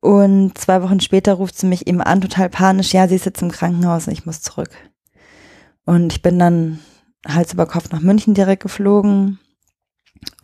[0.00, 3.42] Und zwei Wochen später ruft sie mich eben an, total panisch, ja, sie ist jetzt
[3.42, 4.70] im Krankenhaus und ich muss zurück.
[5.84, 6.80] Und ich bin dann
[7.26, 9.38] Hals über Kopf nach München direkt geflogen.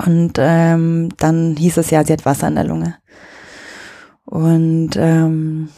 [0.04, 2.96] Und ähm, dann hieß es ja, sie hat Wasser in der Lunge.
[4.24, 5.68] Und ähm,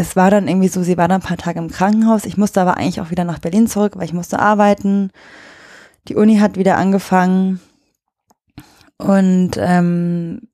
[0.00, 2.24] es war dann irgendwie so, sie war dann ein paar Tage im Krankenhaus.
[2.24, 5.10] Ich musste aber eigentlich auch wieder nach Berlin zurück, weil ich musste arbeiten.
[6.08, 7.60] Die Uni hat wieder angefangen.
[8.96, 10.48] Und ähm,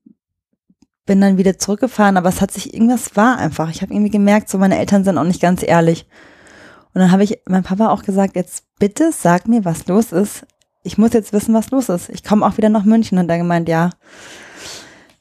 [1.05, 3.71] bin dann wieder zurückgefahren, aber es hat sich irgendwas war einfach.
[3.71, 6.09] Ich habe irgendwie gemerkt, so meine Eltern sind auch nicht ganz ehrlich.
[6.93, 10.45] Und dann habe ich meinem Papa auch gesagt, jetzt bitte sag mir, was los ist.
[10.83, 12.09] Ich muss jetzt wissen, was los ist.
[12.09, 13.19] Ich komme auch wieder nach München.
[13.19, 13.91] Und er gemeint, ja,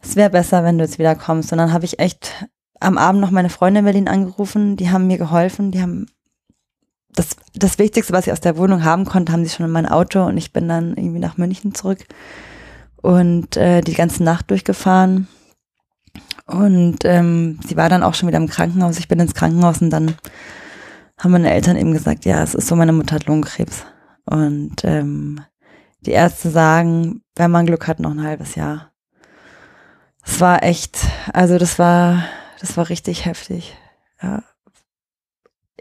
[0.01, 1.51] es wäre besser, wenn du jetzt wieder kommst.
[1.51, 2.47] Und dann habe ich echt
[2.79, 4.77] am Abend noch meine Freunde in Berlin angerufen.
[4.77, 5.71] Die haben mir geholfen.
[5.71, 6.07] Die haben
[7.13, 9.87] das, das Wichtigste, was ich aus der Wohnung haben konnte, haben sie schon in mein
[9.87, 10.25] Auto.
[10.25, 12.05] Und ich bin dann irgendwie nach München zurück
[13.01, 15.27] und äh, die ganze Nacht durchgefahren.
[16.47, 18.99] Und ähm, sie war dann auch schon wieder im Krankenhaus.
[18.99, 20.15] Ich bin ins Krankenhaus und dann
[21.17, 23.85] haben meine Eltern eben gesagt, ja, es ist so, meine Mutter hat Lungenkrebs.
[24.25, 25.41] Und ähm,
[26.01, 28.91] die Ärzte sagen, wenn man Glück hat, noch ein halbes Jahr.
[30.23, 30.97] Es war echt,
[31.33, 32.23] also das war,
[32.65, 33.77] das war richtig heftig.
[34.21, 34.43] Ja.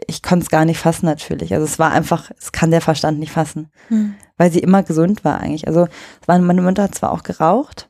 [0.07, 1.51] Ich konnte es gar nicht fassen natürlich.
[1.53, 4.15] Also es war einfach, es kann der Verstand nicht fassen, hm.
[4.37, 5.67] weil sie immer gesund war eigentlich.
[5.67, 5.87] Also
[6.27, 7.89] meine Mutter hat zwar auch geraucht,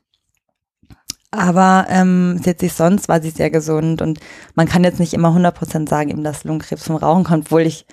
[1.30, 4.18] aber ähm, sie hat sich sonst war sie sehr gesund und
[4.54, 7.86] man kann jetzt nicht immer 100% sagen, eben, dass Lungenkrebs vom Rauchen kommt, obwohl ich,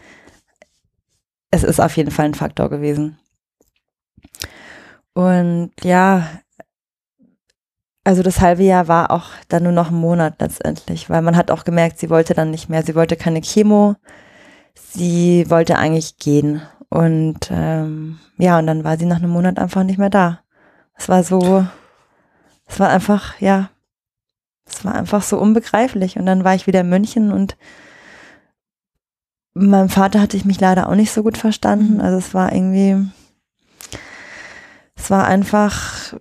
[1.51, 3.19] es ist auf jeden Fall ein Faktor gewesen.
[5.13, 6.29] Und ja,
[8.03, 11.51] also das halbe Jahr war auch dann nur noch ein Monat letztendlich, weil man hat
[11.51, 13.95] auch gemerkt, sie wollte dann nicht mehr, sie wollte keine Chemo,
[14.75, 16.61] sie wollte eigentlich gehen.
[16.89, 20.41] Und ähm, ja, und dann war sie nach einem Monat einfach nicht mehr da.
[20.95, 21.65] Es war so,
[22.67, 23.69] es war einfach, ja,
[24.65, 26.17] es war einfach so unbegreiflich.
[26.17, 27.57] Und dann war ich wieder in München und
[29.53, 31.95] meinem Vater hatte ich mich leider auch nicht so gut verstanden.
[31.95, 32.01] Mhm.
[32.01, 33.07] Also es war irgendwie,
[34.95, 36.15] es war einfach,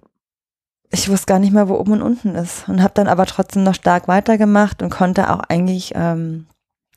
[0.92, 2.68] ich wusste gar nicht mehr, wo oben und unten ist.
[2.68, 6.46] Und habe dann aber trotzdem noch stark weitergemacht und konnte auch eigentlich, ähm,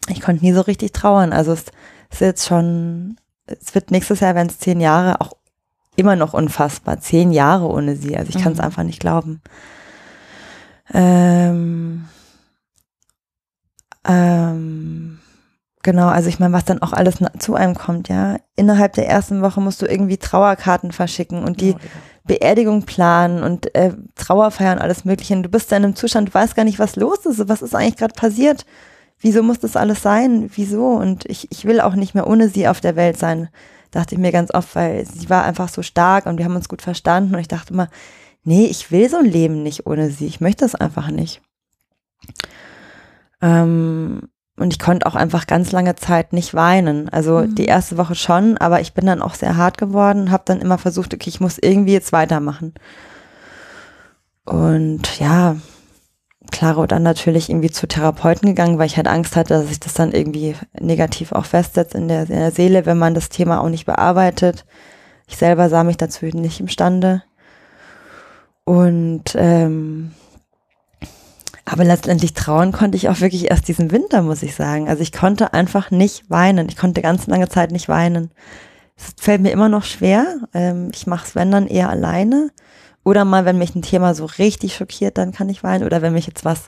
[0.10, 1.32] ich konnte nie so richtig trauern.
[1.32, 1.66] Also es
[2.12, 5.32] ist jetzt schon, es wird nächstes Jahr, wenn es zehn Jahre, auch
[5.96, 7.00] immer noch unfassbar.
[7.00, 8.18] Zehn Jahre ohne sie.
[8.18, 8.66] Also ich kann es mhm.
[8.66, 9.42] einfach nicht glauben.
[10.94, 12.06] Ähm,
[14.06, 15.20] ähm,
[15.84, 18.36] genau, also ich meine, was dann auch alles zu einem kommt, ja.
[18.58, 21.90] Innerhalb der ersten Woche musst du irgendwie Trauerkarten verschicken und die oh, ja.
[22.26, 25.36] Beerdigung planen und äh, Trauerfeiern, alles Mögliche.
[25.36, 27.76] Und du bist in einem Zustand, du weißt gar nicht, was los ist, was ist
[27.76, 28.66] eigentlich gerade passiert.
[29.20, 30.50] Wieso muss das alles sein?
[30.56, 30.88] Wieso?
[30.88, 33.50] Und ich, ich will auch nicht mehr ohne sie auf der Welt sein
[33.96, 36.68] dachte ich mir ganz oft, weil sie war einfach so stark und wir haben uns
[36.68, 37.90] gut verstanden und ich dachte immer,
[38.44, 41.42] nee, ich will so ein Leben nicht ohne sie, ich möchte es einfach nicht.
[43.42, 44.24] Ähm,
[44.58, 47.10] und ich konnte auch einfach ganz lange Zeit nicht weinen.
[47.10, 47.56] Also mhm.
[47.56, 50.78] die erste Woche schon, aber ich bin dann auch sehr hart geworden, habe dann immer
[50.78, 52.74] versucht, okay, ich muss irgendwie jetzt weitermachen.
[54.46, 55.58] Und ja,
[56.52, 59.94] Claro dann natürlich irgendwie zu Therapeuten gegangen, weil ich halt Angst hatte, dass sich das
[59.94, 63.70] dann irgendwie negativ auch festsetzt in der, in der Seele, wenn man das Thema auch
[63.70, 64.66] nicht bearbeitet.
[65.28, 67.24] Ich selber sah mich dazu nicht imstande.
[68.64, 70.12] Und ähm,
[71.66, 74.88] aber letztendlich trauen konnte ich auch wirklich erst diesen Winter, muss ich sagen.
[74.88, 76.70] Also ich konnte einfach nicht weinen.
[76.70, 78.30] Ich konnte ganz lange Zeit nicht weinen.
[78.96, 80.26] Es fällt mir immer noch schwer.
[80.54, 82.52] Ähm, ich mache es, wenn dann, eher alleine.
[83.04, 85.86] Oder mal, wenn mich ein Thema so richtig schockiert, dann kann ich weinen.
[85.86, 86.68] Oder wenn mich jetzt was,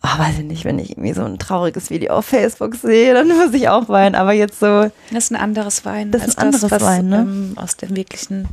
[0.00, 3.28] oh, weiß ich nicht, wenn ich irgendwie so ein trauriges Video auf Facebook sehe, dann
[3.28, 4.14] muss ich auch weinen.
[4.14, 4.92] Aber jetzt so.
[5.10, 6.12] Das ist ein anderes Weinen.
[6.12, 7.16] Das ist ein anderes das, was, Weinen, ne?
[7.16, 8.48] Ähm, aus der wirklichen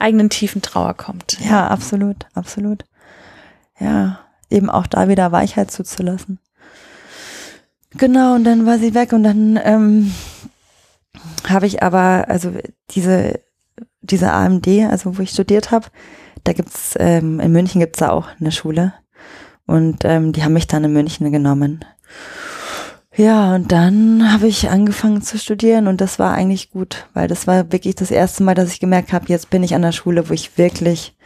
[0.00, 1.38] eigenen tiefen Trauer kommt.
[1.48, 2.84] Ja, absolut, absolut.
[3.78, 6.38] Ja, eben auch da wieder Weichheit zuzulassen.
[7.96, 10.12] Genau, und dann war sie weg und dann ähm,
[11.48, 12.52] habe ich aber, also
[12.90, 13.40] diese
[14.04, 15.86] diese AMD, also wo ich studiert habe,
[16.44, 18.92] da gibt's ähm, in München gibt's da auch eine Schule
[19.66, 21.84] und ähm, die haben mich dann in München genommen.
[23.16, 27.46] Ja, und dann habe ich angefangen zu studieren und das war eigentlich gut, weil das
[27.46, 30.28] war wirklich das erste Mal, dass ich gemerkt habe, jetzt bin ich an der Schule,
[30.28, 31.16] wo ich wirklich,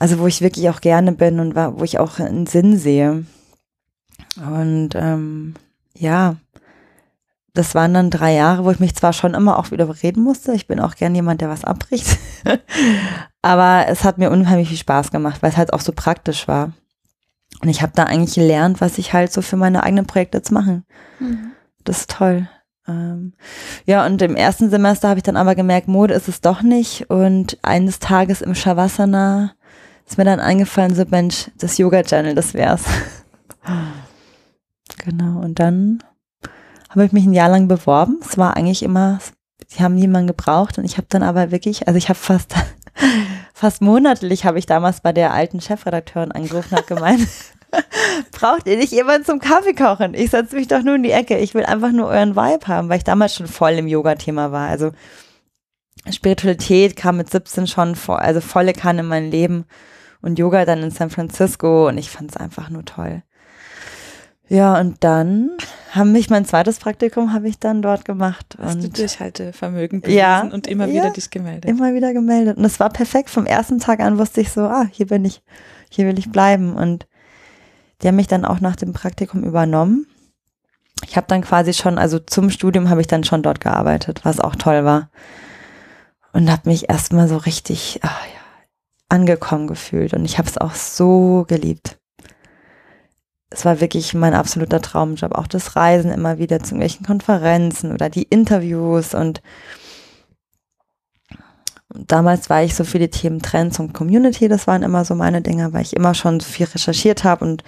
[0.00, 3.24] also wo ich wirklich auch gerne bin und wo ich auch einen Sinn sehe.
[4.36, 5.54] Und ähm,
[5.94, 6.36] ja,
[7.52, 10.54] das waren dann drei Jahre, wo ich mich zwar schon immer auch wieder überreden musste.
[10.54, 12.18] Ich bin auch gern jemand, der was abbricht.
[13.42, 16.72] Aber es hat mir unheimlich viel Spaß gemacht, weil es halt auch so praktisch war.
[17.60, 20.50] Und ich habe da eigentlich gelernt, was ich halt so für meine eigenen Projekte jetzt
[20.50, 20.82] mache.
[21.18, 21.50] Mhm.
[21.84, 22.48] Das ist toll.
[22.88, 23.34] Ähm,
[23.84, 27.10] ja, und im ersten Semester habe ich dann aber gemerkt, Mode ist es doch nicht.
[27.10, 29.52] Und eines Tages im Shavasana
[30.10, 32.82] ist mir dann eingefallen, so Mensch, das Yoga Channel, das wär's.
[34.98, 36.02] genau, und dann
[36.88, 38.18] habe ich mich ein Jahr lang beworben.
[38.28, 39.20] Es war eigentlich immer,
[39.68, 42.56] sie haben niemanden gebraucht und ich habe dann aber wirklich, also ich habe fast
[43.54, 47.28] fast monatlich habe ich damals bei der alten Chefredakteurin angerufen und gemeint,
[48.32, 50.14] braucht ihr nicht jemanden zum Kaffee kochen?
[50.14, 51.38] Ich setze mich doch nur in die Ecke.
[51.38, 54.68] Ich will einfach nur euren Vibe haben, weil ich damals schon voll im Yoga-Thema war.
[54.68, 54.90] Also
[56.10, 59.66] Spiritualität kam mit 17 schon vor, also volle Kanne in mein Leben.
[60.22, 63.22] Und Yoga dann in San Francisco und ich fand es einfach nur toll.
[64.48, 65.50] Ja, und dann
[65.92, 68.58] haben mich mein zweites Praktikum habe ich dann dort gemacht.
[68.60, 70.40] Hast und du Durchhaltevermögen bewiesen Ja.
[70.42, 70.92] und immer Ja.
[70.94, 71.66] wieder dich gemeldet.
[71.70, 72.56] immer wieder gemeldet.
[72.58, 73.30] Und es war perfekt.
[73.30, 75.42] Vom ersten Tag an wusste ich so, ah, hier bin ich,
[75.88, 76.74] hier will ich bleiben.
[76.74, 77.06] Und
[78.02, 80.06] die haben mich dann auch nach dem Praktikum übernommen.
[81.06, 84.40] Ich habe dann quasi schon, also zum Studium habe ich dann schon dort gearbeitet, was
[84.40, 85.10] auch toll war.
[86.32, 88.39] Und habe mich erstmal so richtig ah, ja,
[89.10, 90.14] angekommen gefühlt.
[90.14, 91.98] Und ich habe es auch so geliebt.
[93.50, 95.34] Es war wirklich mein absoluter Traumjob.
[95.34, 99.42] Auch das Reisen immer wieder zu irgendwelchen Konferenzen oder die Interviews und
[101.94, 105.42] damals war ich so für die Themen Trends und Community, das waren immer so meine
[105.42, 107.64] Dinge, weil ich immer schon so viel recherchiert habe und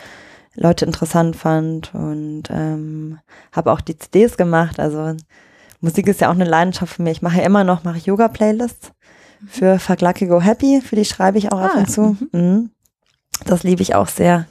[0.55, 3.19] Leute interessant fand und ähm,
[3.53, 4.79] habe auch die CDs gemacht.
[4.79, 5.17] Also
[5.81, 7.19] Musik ist ja auch eine Leidenschaft für mich.
[7.19, 8.93] Ich mache ja immer noch mache Yoga-Playlists
[9.47, 12.17] für Fuck Lucky Go Happy, für die schreibe ich auch ab Ah, und zu.
[12.33, 12.71] Mhm.
[13.45, 14.47] Das liebe ich auch sehr.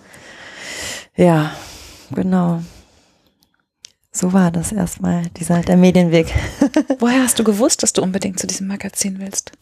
[1.16, 1.52] Ja,
[2.14, 2.62] genau.
[4.12, 6.34] So war das erstmal, dieser der Medienweg.
[7.00, 9.54] Woher hast du gewusst, dass du unbedingt zu diesem Magazin willst?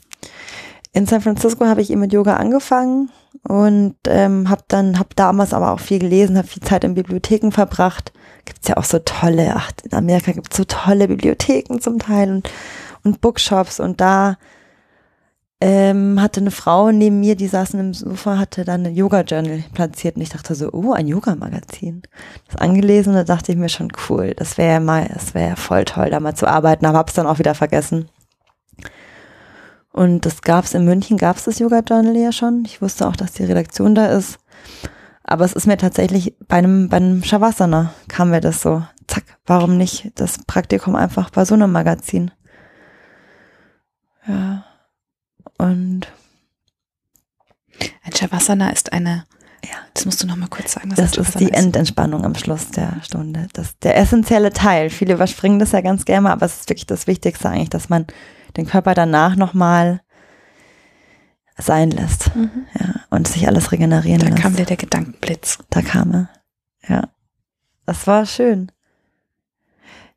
[0.91, 3.11] In San Francisco habe ich eben mit Yoga angefangen
[3.47, 7.51] und ähm, habe dann habe damals aber auch viel gelesen, habe viel Zeit in Bibliotheken
[7.51, 8.11] verbracht.
[8.45, 12.49] Gibt's ja auch so tolle, ach, in Amerika gibt's so tolle Bibliotheken zum Teil und,
[13.03, 14.37] und Bookshops und da
[15.62, 19.63] ähm, hatte eine Frau neben mir, die saß in einem Sofa, hatte dann ein Yoga-Journal
[19.74, 22.04] platziert und ich dachte so, oh, ein Yoga-Magazin.
[22.48, 26.10] Das angelesen, da dachte ich mir schon, cool, das wäre mal, das wäre voll toll,
[26.12, 28.10] da mal zu arbeiten, aber hab's dann auch wieder vergessen.
[29.91, 32.63] Und das gab's in München, gab's das Yoga Journal ja schon.
[32.65, 34.39] Ich wusste auch, dass die Redaktion da ist.
[35.24, 38.84] Aber es ist mir tatsächlich bei einem, bei einem Shavasana kam mir das so.
[39.08, 42.32] Zack, warum nicht das Praktikum einfach bei so einem Magazin?
[44.26, 44.63] Ja.
[45.60, 46.08] Und
[48.04, 49.26] Ein Shavasana ist eine,
[49.63, 49.76] Ja.
[49.93, 50.89] das musst du noch mal kurz sagen.
[50.95, 53.48] das ist die Endentspannung am Schluss der Stunde.
[53.54, 54.89] Das der essentielle Teil.
[54.89, 58.08] Viele überspringen das ja ganz gerne, aber es ist wirklich das Wichtigste eigentlich, dass man
[58.58, 60.02] den Körper danach nochmal
[61.58, 62.36] sein lässt.
[62.36, 62.65] Mhm.
[62.80, 64.41] Ja, und sich alles regenerieren Da lässt.
[64.41, 65.60] kam dir der Gedankenblitz.
[65.69, 66.30] Da kam er.
[66.88, 67.10] Ja.
[67.86, 68.72] Das war schön.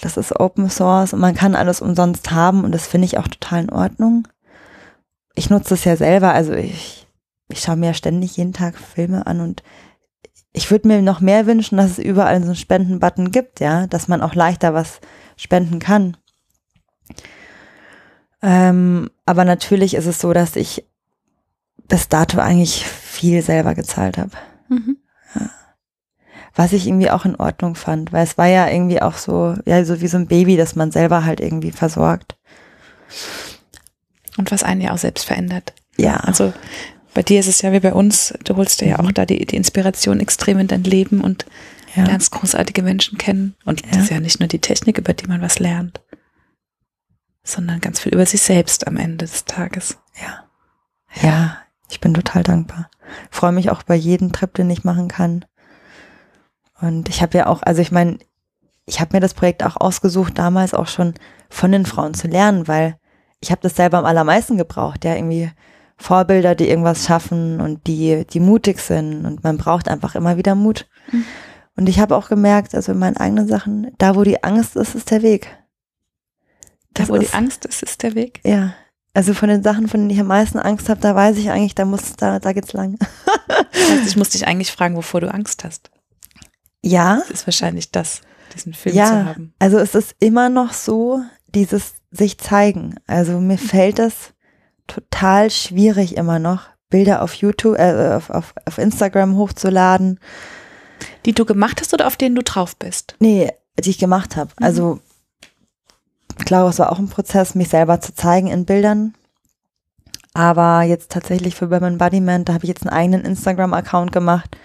[0.00, 3.28] das ist Open Source und man kann alles umsonst haben und das finde ich auch
[3.28, 4.26] total in Ordnung.
[5.34, 7.03] Ich nutze es ja selber, also ich,
[7.48, 9.62] ich schaue mir ja ständig jeden Tag Filme an und
[10.52, 14.08] ich würde mir noch mehr wünschen, dass es überall so einen Spenden-Button gibt, ja, dass
[14.08, 15.00] man auch leichter was
[15.36, 16.16] spenden kann.
[18.40, 20.84] Ähm, aber natürlich ist es so, dass ich
[21.88, 24.32] bis dato eigentlich viel selber gezahlt habe
[24.68, 24.96] Mhm.
[26.54, 29.84] was ich irgendwie auch in Ordnung fand, weil es war ja irgendwie auch so, ja,
[29.84, 32.36] so wie so ein Baby, das man selber halt irgendwie versorgt.
[34.38, 35.74] Und was einen ja auch selbst verändert.
[35.96, 36.52] Ja, Also
[37.14, 39.06] bei dir ist es ja wie bei uns, du holst dir ja Mhm.
[39.08, 41.46] auch da die, die Inspiration extrem in dein Leben und
[41.94, 43.54] ja, lernst großartige Menschen kennen.
[43.64, 43.92] Und Ja.
[43.92, 46.00] das ist ja nicht nur die Technik, über die man was lernt,
[47.44, 49.98] sondern ganz viel über sich selbst am Ende des Tages.
[50.20, 50.44] ja,
[51.22, 51.58] ja,
[51.90, 52.90] ich bin total dankbar.
[53.30, 55.44] Freue mich auch über jeden Trip, den ich machen kann.
[56.80, 58.18] Und ich habe ja auch, also ich meine,
[58.86, 61.14] ich habe mir das Projekt auch ausgesucht, damals auch schon
[61.50, 62.96] von den Frauen zu lernen, weil
[63.40, 65.50] ich habe das selber am allermeisten gebraucht, ja, irgendwie
[66.04, 70.54] Vorbilder, die irgendwas schaffen und die, die mutig sind und man braucht einfach immer wieder
[70.54, 70.86] Mut.
[71.10, 71.24] Mhm.
[71.76, 74.94] Und ich habe auch gemerkt, also in meinen eigenen Sachen, da wo die Angst ist,
[74.94, 75.48] ist der Weg.
[76.92, 78.40] Da, wo die Angst ist, ist der Weg.
[78.44, 78.74] Ja.
[79.14, 81.74] Also von den Sachen, von denen ich am meisten Angst habe, da weiß ich eigentlich,
[81.74, 82.98] da muss, da, da geht's lang.
[83.72, 85.90] das heißt, ich muss dich eigentlich fragen, wovor du Angst hast.
[86.82, 87.16] Ja.
[87.16, 88.20] Das ist wahrscheinlich das,
[88.54, 89.54] diesen Film ja, zu haben.
[89.58, 92.96] Also es ist immer noch so, dieses sich zeigen.
[93.06, 94.33] Also mir fällt es
[94.86, 100.20] total schwierig immer noch, Bilder auf YouTube, äh, auf, auf, auf Instagram hochzuladen.
[101.26, 103.16] Die du gemacht hast oder auf denen du drauf bist?
[103.18, 103.50] Nee,
[103.82, 104.50] die ich gemacht habe.
[104.58, 104.64] Mhm.
[104.64, 105.00] Also
[106.44, 109.14] klar, es war auch ein Prozess, mich selber zu zeigen in Bildern.
[110.34, 114.56] Aber jetzt tatsächlich für Women Embodiment, da habe ich jetzt einen eigenen Instagram-Account gemacht.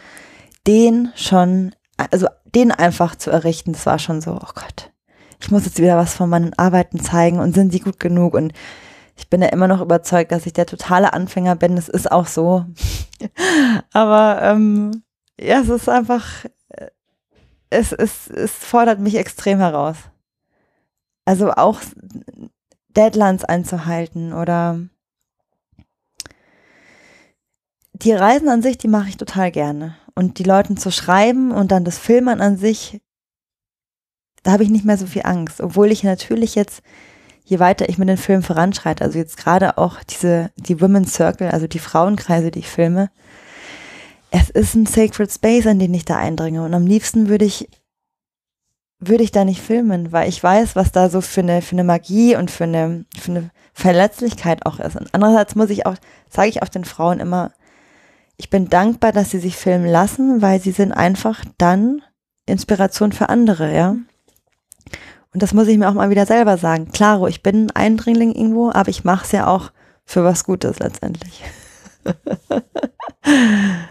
[0.65, 4.91] Den schon, also den einfach zu errichten, das war schon so, oh Gott,
[5.39, 8.33] ich muss jetzt wieder was von meinen Arbeiten zeigen und sind die gut genug?
[8.33, 8.53] Und
[9.19, 11.75] ich bin ja immer noch überzeugt, dass ich der totale Anfänger bin.
[11.75, 12.65] Das ist auch so.
[13.93, 15.03] Aber ähm,
[15.39, 16.87] ja, es ist einfach, äh,
[17.69, 19.97] es, es, es fordert mich extrem heraus.
[21.25, 21.81] Also auch
[22.95, 24.79] Deadlines einzuhalten oder
[27.91, 29.95] die Reisen an sich, die mache ich total gerne.
[30.15, 33.01] Und die Leuten zu schreiben und dann das Filmen an sich,
[34.43, 35.59] da habe ich nicht mehr so viel Angst.
[35.59, 36.81] Obwohl ich natürlich jetzt,
[37.49, 41.49] je weiter ich mit den Filmen voranschreite, also jetzt gerade auch diese, die Women's Circle,
[41.49, 43.09] also die Frauenkreise, die ich filme,
[44.29, 46.63] es ist ein Sacred Space, in den ich da eindringe.
[46.63, 47.67] Und am liebsten würde ich,
[48.99, 51.83] würde ich da nicht filmen, weil ich weiß, was da so für eine, für eine
[51.83, 54.95] Magie und für eine, für eine Verletzlichkeit auch ist.
[54.95, 55.95] Und andererseits muss ich auch,
[56.29, 57.51] sage ich auch den Frauen immer,
[58.37, 62.03] ich bin dankbar, dass sie sich filmen lassen, weil sie sind einfach dann
[62.45, 63.95] Inspiration für andere, ja.
[65.33, 66.91] Und das muss ich mir auch mal wieder selber sagen.
[66.91, 69.71] Klaro, ich bin ein Eindringling irgendwo, aber ich mache es ja auch
[70.05, 71.43] für was Gutes letztendlich.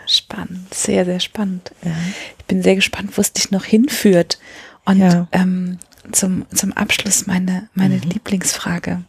[0.06, 1.72] spannend, sehr, sehr spannend.
[1.82, 1.92] Ja.
[2.38, 4.38] Ich bin sehr gespannt, wo es dich noch hinführt.
[4.84, 5.28] Und ja.
[5.32, 5.78] ähm,
[6.12, 8.02] zum, zum Abschluss meine, meine mhm.
[8.02, 9.04] Lieblingsfrage.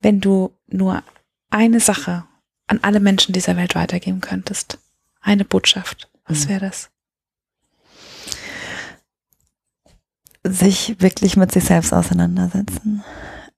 [0.00, 1.02] Wenn du nur
[1.50, 2.24] eine Sache
[2.66, 4.78] an alle Menschen dieser Welt weitergeben könntest,
[5.20, 6.48] eine Botschaft, was mhm.
[6.50, 6.90] wäre das?
[10.48, 13.02] Sich wirklich mit sich selbst auseinandersetzen.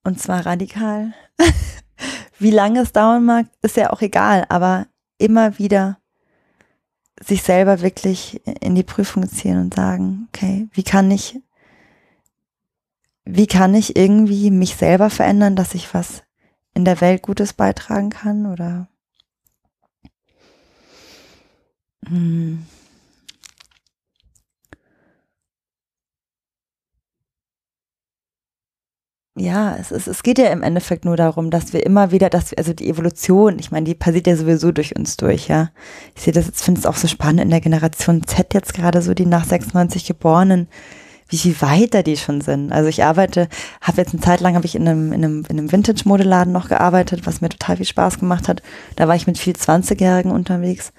[0.04, 1.12] Und zwar radikal.
[2.38, 4.86] Wie lange es dauern mag, ist ja auch egal, aber
[5.18, 5.98] immer wieder
[7.20, 11.40] sich selber wirklich in die Prüfung ziehen und sagen, okay, wie kann ich,
[13.24, 16.22] wie kann ich irgendwie mich selber verändern, dass ich was
[16.74, 18.88] in der Welt Gutes beitragen kann oder
[22.06, 22.64] hm.
[29.38, 32.50] Ja, es, es, es geht ja im Endeffekt nur darum, dass wir immer wieder, dass
[32.50, 35.70] wir, also die Evolution, ich meine, die passiert ja sowieso durch uns durch, ja.
[36.14, 39.02] Ich sehe das jetzt, finde es auch so spannend in der Generation Z jetzt gerade
[39.02, 40.68] so, die nach 96 Geborenen,
[41.28, 42.72] wie viel weiter die schon sind.
[42.72, 43.48] Also ich arbeite,
[43.80, 46.68] habe jetzt eine Zeit lang, habe ich in einem, in einem, in einem Vintage-Modeladen noch
[46.68, 48.62] gearbeitet, was mir total viel Spaß gemacht hat.
[48.96, 50.92] Da war ich mit viel 20-Jährigen unterwegs.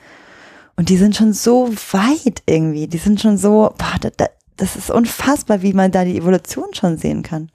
[0.76, 2.88] Und die sind schon so weit irgendwie.
[2.88, 6.98] Die sind schon so, boah, das, das ist unfassbar, wie man da die Evolution schon
[6.98, 7.50] sehen kann.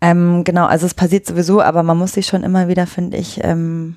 [0.00, 3.42] Ähm, genau, also es passiert sowieso, aber man muss sich schon immer wieder, finde ich,
[3.42, 3.96] ähm,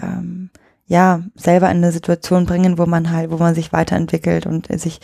[0.00, 0.50] ähm,
[0.86, 5.00] ja, selber in eine Situation bringen, wo man halt, wo man sich weiterentwickelt und sich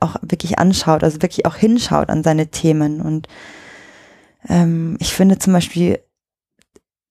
[0.00, 3.00] auch wirklich anschaut, also wirklich auch hinschaut an seine Themen.
[3.00, 3.28] Und
[4.48, 6.00] ähm, ich finde zum Beispiel,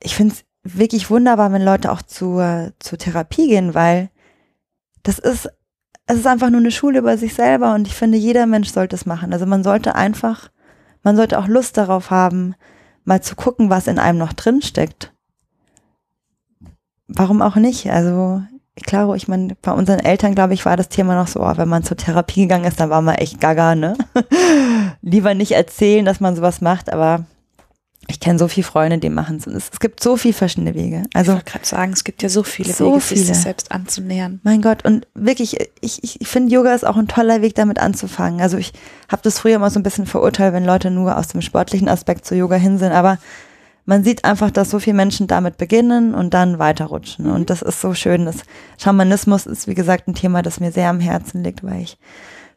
[0.01, 4.09] ich finde es wirklich wunderbar, wenn Leute auch zur, zur Therapie gehen, weil
[5.03, 5.49] das ist,
[6.05, 8.95] es ist einfach nur eine Schule über sich selber und ich finde, jeder Mensch sollte
[8.95, 9.33] es machen.
[9.33, 10.49] Also man sollte einfach
[11.03, 12.55] man sollte auch Lust darauf haben,
[13.05, 15.13] mal zu gucken, was in einem noch drin steckt.
[17.07, 17.91] Warum auch nicht?
[17.91, 18.41] Also,
[18.81, 21.67] klar, ich meine, bei unseren Eltern, glaube ich, war das Thema noch so, oh, wenn
[21.67, 23.95] man zur Therapie gegangen ist, dann war man echt gaga, ne?
[25.01, 27.25] Lieber nicht erzählen, dass man sowas macht, aber
[28.07, 29.47] ich kenne so viele Freunde, die machen es.
[29.47, 31.03] Es, es gibt so viele verschiedene Wege.
[31.13, 33.21] Also, ich wollte gerade sagen, es gibt ja so viele so Wege, viele.
[33.21, 34.41] sich selbst anzunähern.
[34.43, 38.41] Mein Gott, und wirklich, ich, ich, finde, Yoga ist auch ein toller Weg, damit anzufangen.
[38.41, 38.73] Also ich
[39.09, 42.25] habe das früher immer so ein bisschen verurteilt, wenn Leute nur aus dem sportlichen Aspekt
[42.25, 42.91] zu Yoga hin sind.
[42.91, 43.19] Aber
[43.85, 47.27] man sieht einfach, dass so viele Menschen damit beginnen und dann weiterrutschen.
[47.27, 47.33] Mhm.
[47.33, 48.25] Und das ist so schön.
[48.25, 48.37] Das
[48.77, 51.97] Schamanismus ist, wie gesagt, ein Thema, das mir sehr am Herzen liegt, weil ich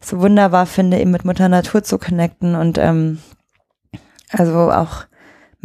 [0.00, 3.18] so wunderbar finde, eben mit Mutter Natur zu connecten und ähm,
[4.30, 5.05] also auch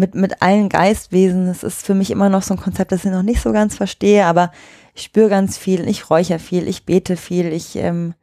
[0.01, 1.47] mit, mit allen Geistwesen.
[1.47, 3.75] Es ist für mich immer noch so ein Konzept, das ich noch nicht so ganz
[3.75, 4.51] verstehe, aber
[4.95, 8.15] ich spüre ganz viel, ich räuchere viel, ich bete viel, ich, ähm,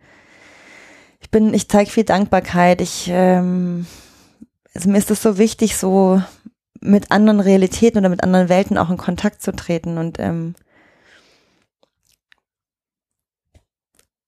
[1.20, 3.86] ich bin, ich zeige viel Dankbarkeit, ich, ähm,
[4.74, 6.20] also mir ist es so wichtig, so
[6.80, 10.56] mit anderen Realitäten oder mit anderen Welten auch in Kontakt zu treten und ähm,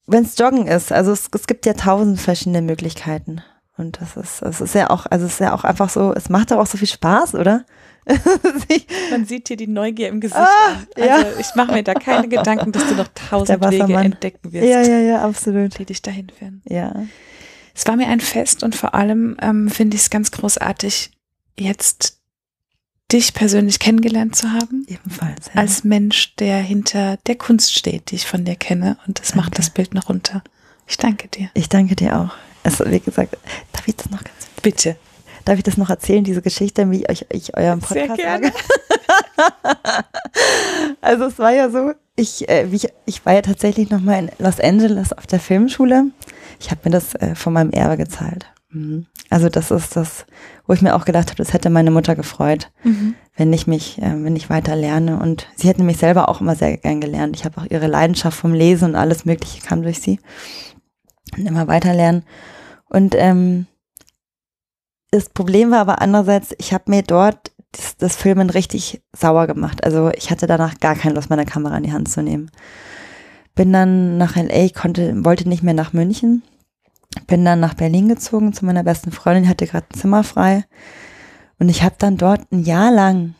[0.07, 3.43] wenn es Joggen ist, also es, es gibt ja tausend verschiedene Möglichkeiten.
[3.81, 6.29] Und das ist, es ist ja auch, also es ist ja auch einfach so, es
[6.29, 7.65] macht doch auch so viel Spaß, oder?
[9.11, 10.77] Man sieht hier die Neugier im Gesicht Ah.
[10.97, 11.25] Also ja.
[11.39, 14.99] ich mache mir da keine Gedanken, dass du noch tausend Wege entdecken wirst, ja, ja,
[14.99, 15.79] ja, absolut.
[15.79, 16.63] die dich dahin führen.
[16.69, 16.95] Ja.
[17.75, 21.13] Es war mir ein Fest und vor allem ähm, finde ich es ganz großartig,
[21.59, 22.19] jetzt
[23.13, 24.85] dich persönlich kennengelernt zu haben.
[24.87, 25.47] Ebenfalls.
[25.47, 25.61] Ja.
[25.61, 28.99] Als Mensch, der hinter der Kunst steht, die ich von dir kenne.
[29.07, 29.57] Und das macht Danke.
[29.57, 30.43] das Bild noch runter.
[30.87, 31.51] Ich danke dir.
[31.55, 32.50] ich danke dir auch.
[32.65, 33.37] Also, wie gesagt,
[33.73, 34.97] darf ich das noch ganz, Bitte.
[35.45, 38.53] darf ich das noch erzählen, diese Geschichte, wie ich, ich euren Sehr Podcast gerne.
[41.01, 44.31] Also es war ja so, ich, äh, wie ich, ich war ja tatsächlich nochmal in
[44.39, 46.07] Los Angeles auf der Filmschule.
[46.61, 48.47] Ich habe mir das äh, von meinem Erbe gezahlt.
[48.71, 49.07] Mhm.
[49.31, 50.27] Also das ist das,
[50.67, 53.15] wo ich mir auch gedacht habe, das hätte meine Mutter gefreut, Mhm.
[53.37, 55.19] wenn ich mich, äh, wenn ich weiter lerne.
[55.19, 57.37] Und sie hat nämlich selber auch immer sehr gern gelernt.
[57.37, 60.21] Ich habe auch ihre Leidenschaft vom Lesen und alles Mögliche kam durch sie.
[61.37, 62.25] Und immer weiter lernen.
[62.89, 63.67] Und ähm,
[65.11, 69.85] das Problem war aber andererseits, ich habe mir dort das, das Filmen richtig sauer gemacht.
[69.85, 72.51] Also ich hatte danach gar keine Lust, meine Kamera in die Hand zu nehmen.
[73.55, 76.43] Bin dann nach LA, konnte, wollte nicht mehr nach München.
[77.27, 80.65] Bin dann nach Berlin gezogen zu meiner besten Freundin, hatte gerade ein Zimmer frei.
[81.59, 83.35] Und ich habe dann dort ein Jahr lang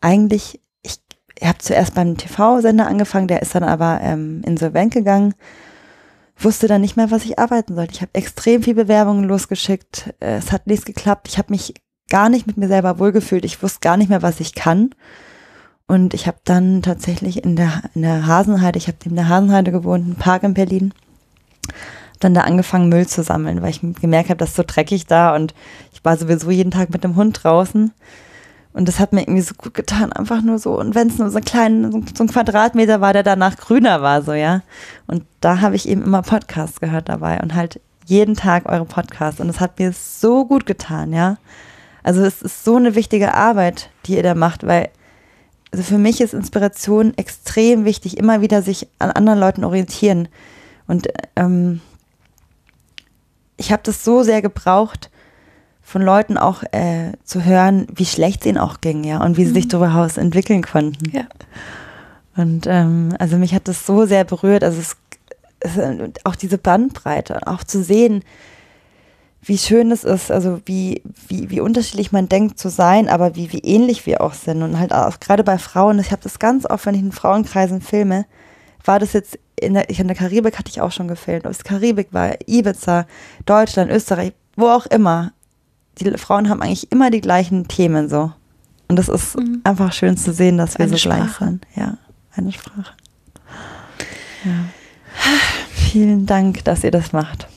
[0.00, 0.98] eigentlich, ich
[1.42, 5.34] habe zuerst beim TV-Sender angefangen, der ist dann aber ähm, insolvent gegangen.
[6.38, 7.94] Wusste dann nicht mehr, was ich arbeiten sollte.
[7.94, 10.14] Ich habe extrem viel Bewerbungen losgeschickt.
[10.20, 11.28] Äh, Es hat nichts geklappt.
[11.28, 11.74] Ich habe mich
[12.10, 13.44] gar nicht mit mir selber wohlgefühlt.
[13.44, 14.90] Ich wusste gar nicht mehr, was ich kann.
[15.86, 19.70] Und ich habe dann tatsächlich in der, in der Hasenheide, ich habe in der Hasenheide
[19.70, 20.92] gewohnt, ein Park in Berlin,
[22.18, 25.34] dann da angefangen, Müll zu sammeln, weil ich gemerkt habe, das ist so dreckig da
[25.34, 25.54] und
[25.92, 27.92] ich war sowieso jeden Tag mit dem Hund draußen.
[28.76, 30.78] Und das hat mir irgendwie so gut getan, einfach nur so.
[30.78, 34.02] Und wenn es nur so ein kleinen, so, so ein Quadratmeter war, der danach grüner
[34.02, 34.60] war, so, ja.
[35.06, 39.40] Und da habe ich eben immer Podcasts gehört dabei und halt jeden Tag eure Podcasts.
[39.40, 41.38] Und es hat mir so gut getan, ja.
[42.02, 44.90] Also es ist so eine wichtige Arbeit, die ihr da macht, weil
[45.72, 50.28] also für mich ist Inspiration extrem wichtig, immer wieder sich an anderen Leuten orientieren.
[50.86, 51.80] Und ähm,
[53.56, 55.10] ich habe das so sehr gebraucht,
[55.86, 59.44] von Leuten auch äh, zu hören, wie schlecht es ihnen auch ging, ja, und wie
[59.44, 61.12] sie sich darüber hinaus entwickeln konnten.
[61.16, 61.26] Ja.
[62.36, 64.96] Und ähm, also mich hat das so sehr berührt, also es,
[65.60, 65.78] es
[66.24, 68.24] auch diese Bandbreite, auch zu sehen,
[69.42, 73.52] wie schön es ist, also wie, wie, wie unterschiedlich man denkt zu sein, aber wie,
[73.52, 74.64] wie ähnlich wir auch sind.
[74.64, 77.80] Und halt auch gerade bei Frauen, ich habe das ganz oft, wenn ich in Frauenkreisen
[77.80, 78.26] filme,
[78.84, 81.52] war das jetzt in der, ich in der Karibik hatte ich auch schon gefilmt, ob
[81.52, 83.06] es Karibik war, Ibiza,
[83.46, 85.32] Deutschland, Österreich, wo auch immer.
[85.98, 88.32] Die Frauen haben eigentlich immer die gleichen Themen so.
[88.88, 89.60] Und das ist Mhm.
[89.64, 91.44] einfach schön zu sehen, dass wir Eine so gleich Sprache.
[91.44, 91.66] sind.
[91.74, 91.96] Ja,
[92.36, 92.92] eine Sprache.
[94.44, 94.50] Ja.
[95.72, 97.48] Vielen Dank, dass ihr das macht.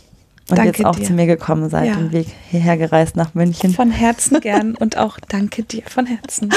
[0.49, 1.05] Und Danke jetzt auch dir.
[1.05, 1.95] zu mir gekommen seid, Ja.
[1.95, 3.73] den Weg hierher gereist nach München.
[3.75, 6.49] Von Herzen gern und auch danke dir von Herzen.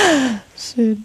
[0.56, 1.04] Schön.